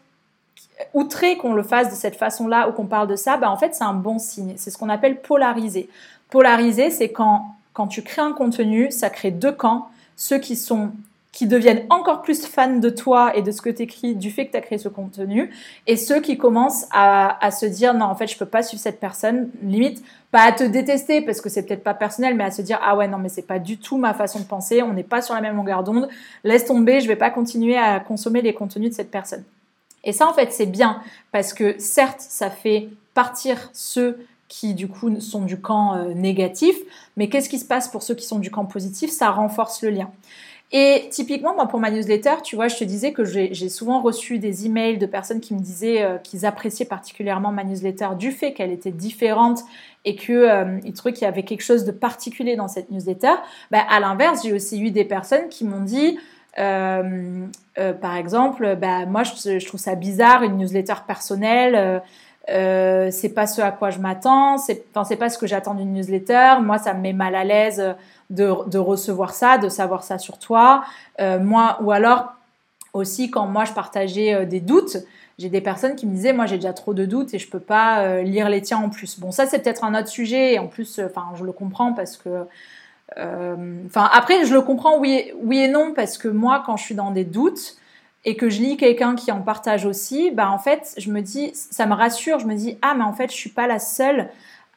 outré 0.93 1.37
qu'on 1.37 1.53
le 1.53 1.63
fasse 1.63 1.89
de 1.89 1.95
cette 1.95 2.15
façon-là 2.15 2.69
ou 2.69 2.71
qu'on 2.71 2.85
parle 2.85 3.07
de 3.07 3.15
ça, 3.15 3.37
bah 3.37 3.49
en 3.49 3.57
fait, 3.57 3.75
c'est 3.75 3.83
un 3.83 3.93
bon 3.93 4.19
signe. 4.19 4.53
C'est 4.57 4.71
ce 4.71 4.77
qu'on 4.77 4.89
appelle 4.89 5.21
polariser. 5.21 5.89
Polariser, 6.29 6.89
c'est 6.89 7.09
quand, 7.09 7.55
quand 7.73 7.87
tu 7.87 8.01
crées 8.01 8.21
un 8.21 8.33
contenu, 8.33 8.91
ça 8.91 9.09
crée 9.09 9.31
deux 9.31 9.51
camps. 9.51 9.89
Ceux 10.15 10.37
qui 10.37 10.55
sont 10.55 10.91
qui 11.35 11.47
deviennent 11.47 11.83
encore 11.89 12.21
plus 12.21 12.45
fans 12.45 12.77
de 12.77 12.89
toi 12.89 13.35
et 13.35 13.41
de 13.41 13.51
ce 13.51 13.61
que 13.61 13.69
tu 13.69 14.15
du 14.15 14.31
fait 14.31 14.45
que 14.45 14.51
tu 14.51 14.57
as 14.57 14.61
créé 14.61 14.77
ce 14.77 14.87
contenu, 14.87 15.51
et 15.85 15.97
ceux 15.97 16.21
qui 16.21 16.37
commencent 16.37 16.85
à, 16.91 17.45
à, 17.45 17.51
se 17.51 17.65
dire 17.65 17.93
non, 17.93 18.05
en 18.05 18.15
fait, 18.15 18.27
je 18.27 18.37
peux 18.37 18.45
pas 18.45 18.63
suivre 18.63 18.81
cette 18.81 19.01
personne, 19.01 19.49
limite, 19.61 20.01
pas 20.31 20.43
à 20.43 20.53
te 20.53 20.63
détester 20.63 21.19
parce 21.19 21.41
que 21.41 21.49
c'est 21.49 21.63
peut-être 21.63 21.83
pas 21.83 21.93
personnel, 21.93 22.35
mais 22.35 22.45
à 22.45 22.51
se 22.51 22.61
dire 22.61 22.79
ah 22.81 22.95
ouais, 22.95 23.09
non, 23.09 23.17
mais 23.17 23.27
c'est 23.27 23.41
pas 23.41 23.59
du 23.59 23.77
tout 23.77 23.97
ma 23.97 24.13
façon 24.13 24.39
de 24.39 24.45
penser, 24.45 24.81
on 24.81 24.93
n'est 24.93 25.03
pas 25.03 25.21
sur 25.21 25.35
la 25.35 25.41
même 25.41 25.57
longueur 25.57 25.83
d'onde, 25.83 26.07
laisse 26.45 26.63
tomber, 26.63 27.01
je 27.01 27.07
vais 27.09 27.17
pas 27.17 27.31
continuer 27.31 27.77
à 27.77 27.99
consommer 27.99 28.41
les 28.41 28.53
contenus 28.53 28.91
de 28.91 28.95
cette 28.95 29.11
personne. 29.11 29.43
Et 30.05 30.13
ça, 30.13 30.27
en 30.27 30.33
fait, 30.33 30.53
c'est 30.53 30.65
bien 30.67 31.01
parce 31.31 31.53
que 31.53 31.75
certes, 31.79 32.21
ça 32.21 32.49
fait 32.49 32.89
partir 33.13 33.69
ceux 33.73 34.25
qui 34.47 34.75
du 34.75 34.87
coup 34.87 35.19
sont 35.19 35.41
du 35.41 35.59
camp 35.59 35.95
euh, 35.95 36.13
négatif, 36.13 36.75
mais 37.17 37.29
qu'est-ce 37.29 37.49
qui 37.49 37.59
se 37.59 37.65
passe 37.65 37.87
pour 37.87 38.03
ceux 38.03 38.13
qui 38.13 38.25
sont 38.25 38.39
du 38.39 38.51
camp 38.51 38.65
positif? 38.65 39.09
Ça 39.09 39.31
renforce 39.31 39.81
le 39.81 39.89
lien. 39.89 40.11
Et 40.71 41.07
typiquement, 41.11 41.53
moi, 41.53 41.67
pour 41.67 41.79
ma 41.79 41.91
newsletter, 41.91 42.41
tu 42.43 42.55
vois, 42.55 42.67
je 42.67 42.75
te 42.75 42.83
disais 42.83 43.13
que 43.13 43.23
j'ai 43.23 43.69
souvent 43.69 44.01
reçu 44.01 44.39
des 44.39 44.65
emails 44.65 44.97
de 44.97 45.05
personnes 45.05 45.39
qui 45.39 45.53
me 45.53 45.59
disaient 45.59 46.01
euh, 46.01 46.17
qu'ils 46.17 46.45
appréciaient 46.45 46.85
particulièrement 46.85 47.51
ma 47.51 47.63
newsletter 47.63 48.09
du 48.17 48.31
fait 48.31 48.53
qu'elle 48.53 48.71
était 48.71 48.91
différente 48.91 49.59
et 50.05 50.15
qu'ils 50.15 50.35
euh, 50.35 50.79
trouvaient 50.95 51.13
qu'il 51.13 51.23
y 51.23 51.27
avait 51.27 51.43
quelque 51.43 51.61
chose 51.61 51.85
de 51.85 51.91
particulier 51.91 52.55
dans 52.55 52.67
cette 52.67 52.91
newsletter. 52.91 53.35
Ben, 53.71 53.83
à 53.89 53.99
l'inverse, 53.99 54.41
j'ai 54.43 54.53
aussi 54.53 54.81
eu 54.81 54.91
des 54.91 55.05
personnes 55.05 55.49
qui 55.49 55.65
m'ont 55.65 55.83
dit 55.83 56.17
par 56.55 58.15
exemple, 58.15 58.75
bah, 58.75 59.05
moi 59.05 59.23
je, 59.23 59.65
trouve 59.65 59.79
ça 59.79 59.95
bizarre, 59.95 60.43
une 60.43 60.57
newsletter 60.57 60.95
personnelle, 61.05 62.01
euh, 62.49 63.09
c'est 63.11 63.29
pas 63.29 63.47
ce 63.47 63.61
à 63.61 63.71
quoi 63.71 63.89
je 63.89 63.99
m'attends, 63.99 64.57
c'est 64.57 64.85
enfin, 64.93 65.15
pas 65.15 65.29
ce 65.29 65.37
que 65.37 65.47
j'attends 65.47 65.73
d'une 65.73 65.93
newsletter, 65.93 66.55
moi 66.61 66.77
ça 66.77 66.93
me 66.93 67.01
met 67.01 67.13
mal 67.13 67.35
à 67.35 67.43
l'aise 67.43 67.95
de, 68.29 68.77
recevoir 68.77 69.33
ça, 69.33 69.57
de 69.57 69.69
savoir 69.69 70.03
ça 70.03 70.17
sur 70.17 70.39
toi. 70.39 70.83
moi, 71.19 71.77
ou 71.81 71.91
alors 71.91 72.33
aussi 72.93 73.29
quand 73.29 73.47
moi 73.47 73.65
je 73.65 73.73
partageais 73.73 74.45
des 74.45 74.61
doutes, 74.61 74.97
j'ai 75.37 75.49
des 75.49 75.61
personnes 75.61 75.95
qui 75.95 76.05
me 76.05 76.13
disaient 76.15 76.33
moi 76.33 76.45
j'ai 76.45 76.55
déjà 76.55 76.73
trop 76.73 76.93
de 76.93 77.05
doutes 77.05 77.33
et 77.33 77.39
je 77.39 77.49
peux 77.49 77.59
pas 77.59 78.21
lire 78.21 78.47
les 78.49 78.61
tiens 78.61 78.77
en 78.77 78.89
plus. 78.89 79.19
Bon 79.19 79.31
ça 79.31 79.45
c'est 79.45 79.59
peut-être 79.59 79.83
un 79.83 79.93
autre 79.99 80.07
sujet 80.07 80.53
et 80.53 80.59
en 80.59 80.67
plus 80.67 81.01
enfin 81.03 81.25
je 81.37 81.43
le 81.43 81.51
comprends 81.51 81.93
parce 81.93 82.17
que 82.17 82.29
euh, 82.29 82.43
enfin, 83.13 84.09
après, 84.13 84.45
je 84.45 84.53
le 84.53 84.61
comprends, 84.61 84.97
oui, 84.99 85.31
oui 85.41 85.59
et 85.59 85.67
non, 85.67 85.93
parce 85.93 86.17
que 86.17 86.27
moi, 86.27 86.63
quand 86.65 86.77
je 86.77 86.83
suis 86.83 86.95
dans 86.95 87.11
des 87.11 87.25
doutes 87.25 87.77
et 88.25 88.35
que 88.35 88.49
je 88.49 88.59
lis 88.59 88.77
quelqu'un 88.77 89.15
qui 89.15 89.31
en 89.31 89.41
partage 89.41 89.85
aussi, 89.85 90.31
bah 90.31 90.49
en 90.49 90.57
fait, 90.57 90.95
je 90.97 91.11
me 91.11 91.21
dis, 91.21 91.51
ça 91.53 91.85
me 91.85 91.93
rassure. 91.93 92.39
Je 92.39 92.47
me 92.47 92.55
dis, 92.55 92.77
ah, 92.81 92.95
mais 92.95 93.03
en 93.03 93.13
fait, 93.13 93.31
je 93.31 93.35
suis 93.35 93.51
pas 93.51 93.67
la 93.67 93.79
seule 93.79 94.29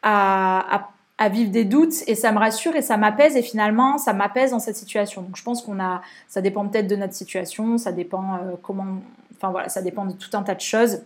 à, 0.03 0.89
à, 1.17 1.29
vivre 1.31 1.51
des 1.51 1.65
doutes 1.65 1.95
et 2.07 2.15
ça 2.15 2.31
me 2.31 2.39
rassure 2.39 2.77
et 2.77 2.83
ça 2.83 2.99
m'apaise 2.99 3.37
et 3.37 3.43
finalement, 3.43 3.97
ça 3.97 4.13
m'apaise 4.13 4.51
dans 4.51 4.59
cette 4.59 4.77
situation. 4.77 5.23
Donc, 5.23 5.37
je 5.37 5.43
pense 5.43 5.63
qu'on 5.63 5.81
a, 5.81 6.03
ça 6.29 6.43
dépend 6.43 6.67
peut-être 6.69 6.87
de 6.87 6.97
notre 6.97 7.15
situation, 7.15 7.79
ça 7.79 7.91
dépend 7.91 8.35
euh, 8.35 8.57
comment, 8.63 8.99
enfin 9.35 9.51
voilà, 9.51 9.69
ça 9.71 9.83
dépend 9.83 10.05
de 10.05 10.13
tout 10.13 10.37
un 10.37 10.43
tas 10.43 10.55
de 10.55 10.61
choses. 10.61 11.01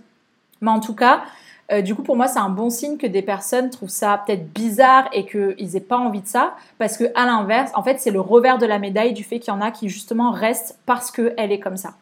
Mais 0.60 0.70
en 0.70 0.80
tout 0.80 0.94
cas, 0.94 1.22
euh, 1.72 1.80
du 1.80 1.94
coup, 1.94 2.02
pour 2.02 2.16
moi, 2.16 2.28
c'est 2.28 2.38
un 2.38 2.50
bon 2.50 2.70
signe 2.70 2.98
que 2.98 3.06
des 3.06 3.22
personnes 3.22 3.70
trouvent 3.70 3.88
ça 3.88 4.22
peut-être 4.26 4.52
bizarre 4.52 5.08
et 5.12 5.24
qu'ils 5.24 5.72
n'aient 5.72 5.80
pas 5.80 5.96
envie 5.96 6.20
de 6.20 6.26
ça, 6.26 6.54
parce 6.78 6.96
que 6.96 7.04
à 7.14 7.24
l'inverse, 7.24 7.70
en 7.74 7.82
fait, 7.82 8.00
c'est 8.00 8.10
le 8.10 8.20
revers 8.20 8.58
de 8.58 8.66
la 8.66 8.78
médaille 8.78 9.14
du 9.14 9.24
fait 9.24 9.38
qu'il 9.38 9.52
y 9.52 9.56
en 9.56 9.60
a 9.60 9.70
qui 9.70 9.88
justement 9.88 10.30
restent 10.30 10.78
parce 10.86 11.10
qu'elle 11.10 11.52
est 11.52 11.60
comme 11.60 11.76
ça. 11.76 11.94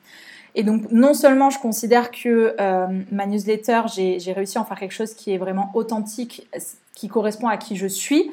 Et 0.57 0.65
donc, 0.65 0.91
non 0.91 1.15
seulement 1.15 1.51
je 1.51 1.61
considère 1.61 2.11
que 2.11 2.57
euh, 2.61 2.87
ma 3.13 3.27
newsletter, 3.27 3.83
j'ai 3.87 4.33
réussi 4.33 4.59
à 4.59 4.63
en 4.63 4.65
faire 4.65 4.79
quelque 4.79 4.95
chose 4.95 5.15
qui 5.15 5.33
est 5.33 5.39
vraiment 5.39 5.71
authentique, 5.75 6.49
qui 6.95 7.07
correspond 7.07 7.47
à 7.47 7.57
qui 7.57 7.77
je 7.77 7.87
suis. 7.87 8.33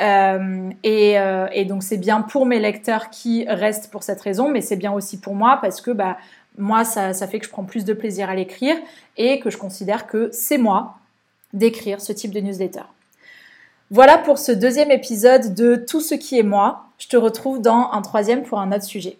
Euh, 0.00 0.70
et, 0.82 1.16
et, 1.52 1.64
donc, 1.66 1.82
c'est 1.82 1.98
bien 1.98 2.22
pour 2.22 2.46
mes 2.46 2.58
lecteurs 2.58 3.10
qui 3.10 3.44
restent 3.46 3.90
pour 3.90 4.02
cette 4.02 4.22
raison, 4.22 4.48
mais 4.48 4.62
c'est 4.62 4.76
bien 4.76 4.92
aussi 4.92 5.20
pour 5.20 5.34
moi 5.34 5.58
parce 5.60 5.82
que 5.82 5.90
bah, 5.90 6.16
moi, 6.58 6.84
ça, 6.84 7.12
fait 7.14 7.38
que 7.38 7.46
je 7.46 7.50
prends 7.50 7.64
plus 7.64 7.84
de 7.84 7.92
plaisir 7.92 8.28
à 8.28 8.34
l'écrire 8.34 8.76
et 9.16 9.40
que 9.40 9.50
je 9.50 9.56
considère 9.56 10.06
que 10.06 10.30
c'est 10.32 10.58
moi 10.58 10.96
d'écrire 11.52 12.00
ce 12.00 12.12
type 12.12 12.32
de 12.32 12.40
newsletter. 12.40 12.82
Voilà 13.90 14.18
pour 14.18 14.38
ce 14.38 14.52
deuxième 14.52 14.90
épisode 14.90 15.54
de 15.54 15.74
Tout 15.76 16.00
ce 16.00 16.14
qui 16.14 16.38
est 16.38 16.44
moi. 16.44 16.86
Je 16.98 17.08
te 17.08 17.16
retrouve 17.16 17.60
dans 17.60 17.90
un 17.92 18.02
troisième 18.02 18.42
pour 18.42 18.60
un 18.60 18.72
autre 18.72 18.84
sujet. 18.84 19.18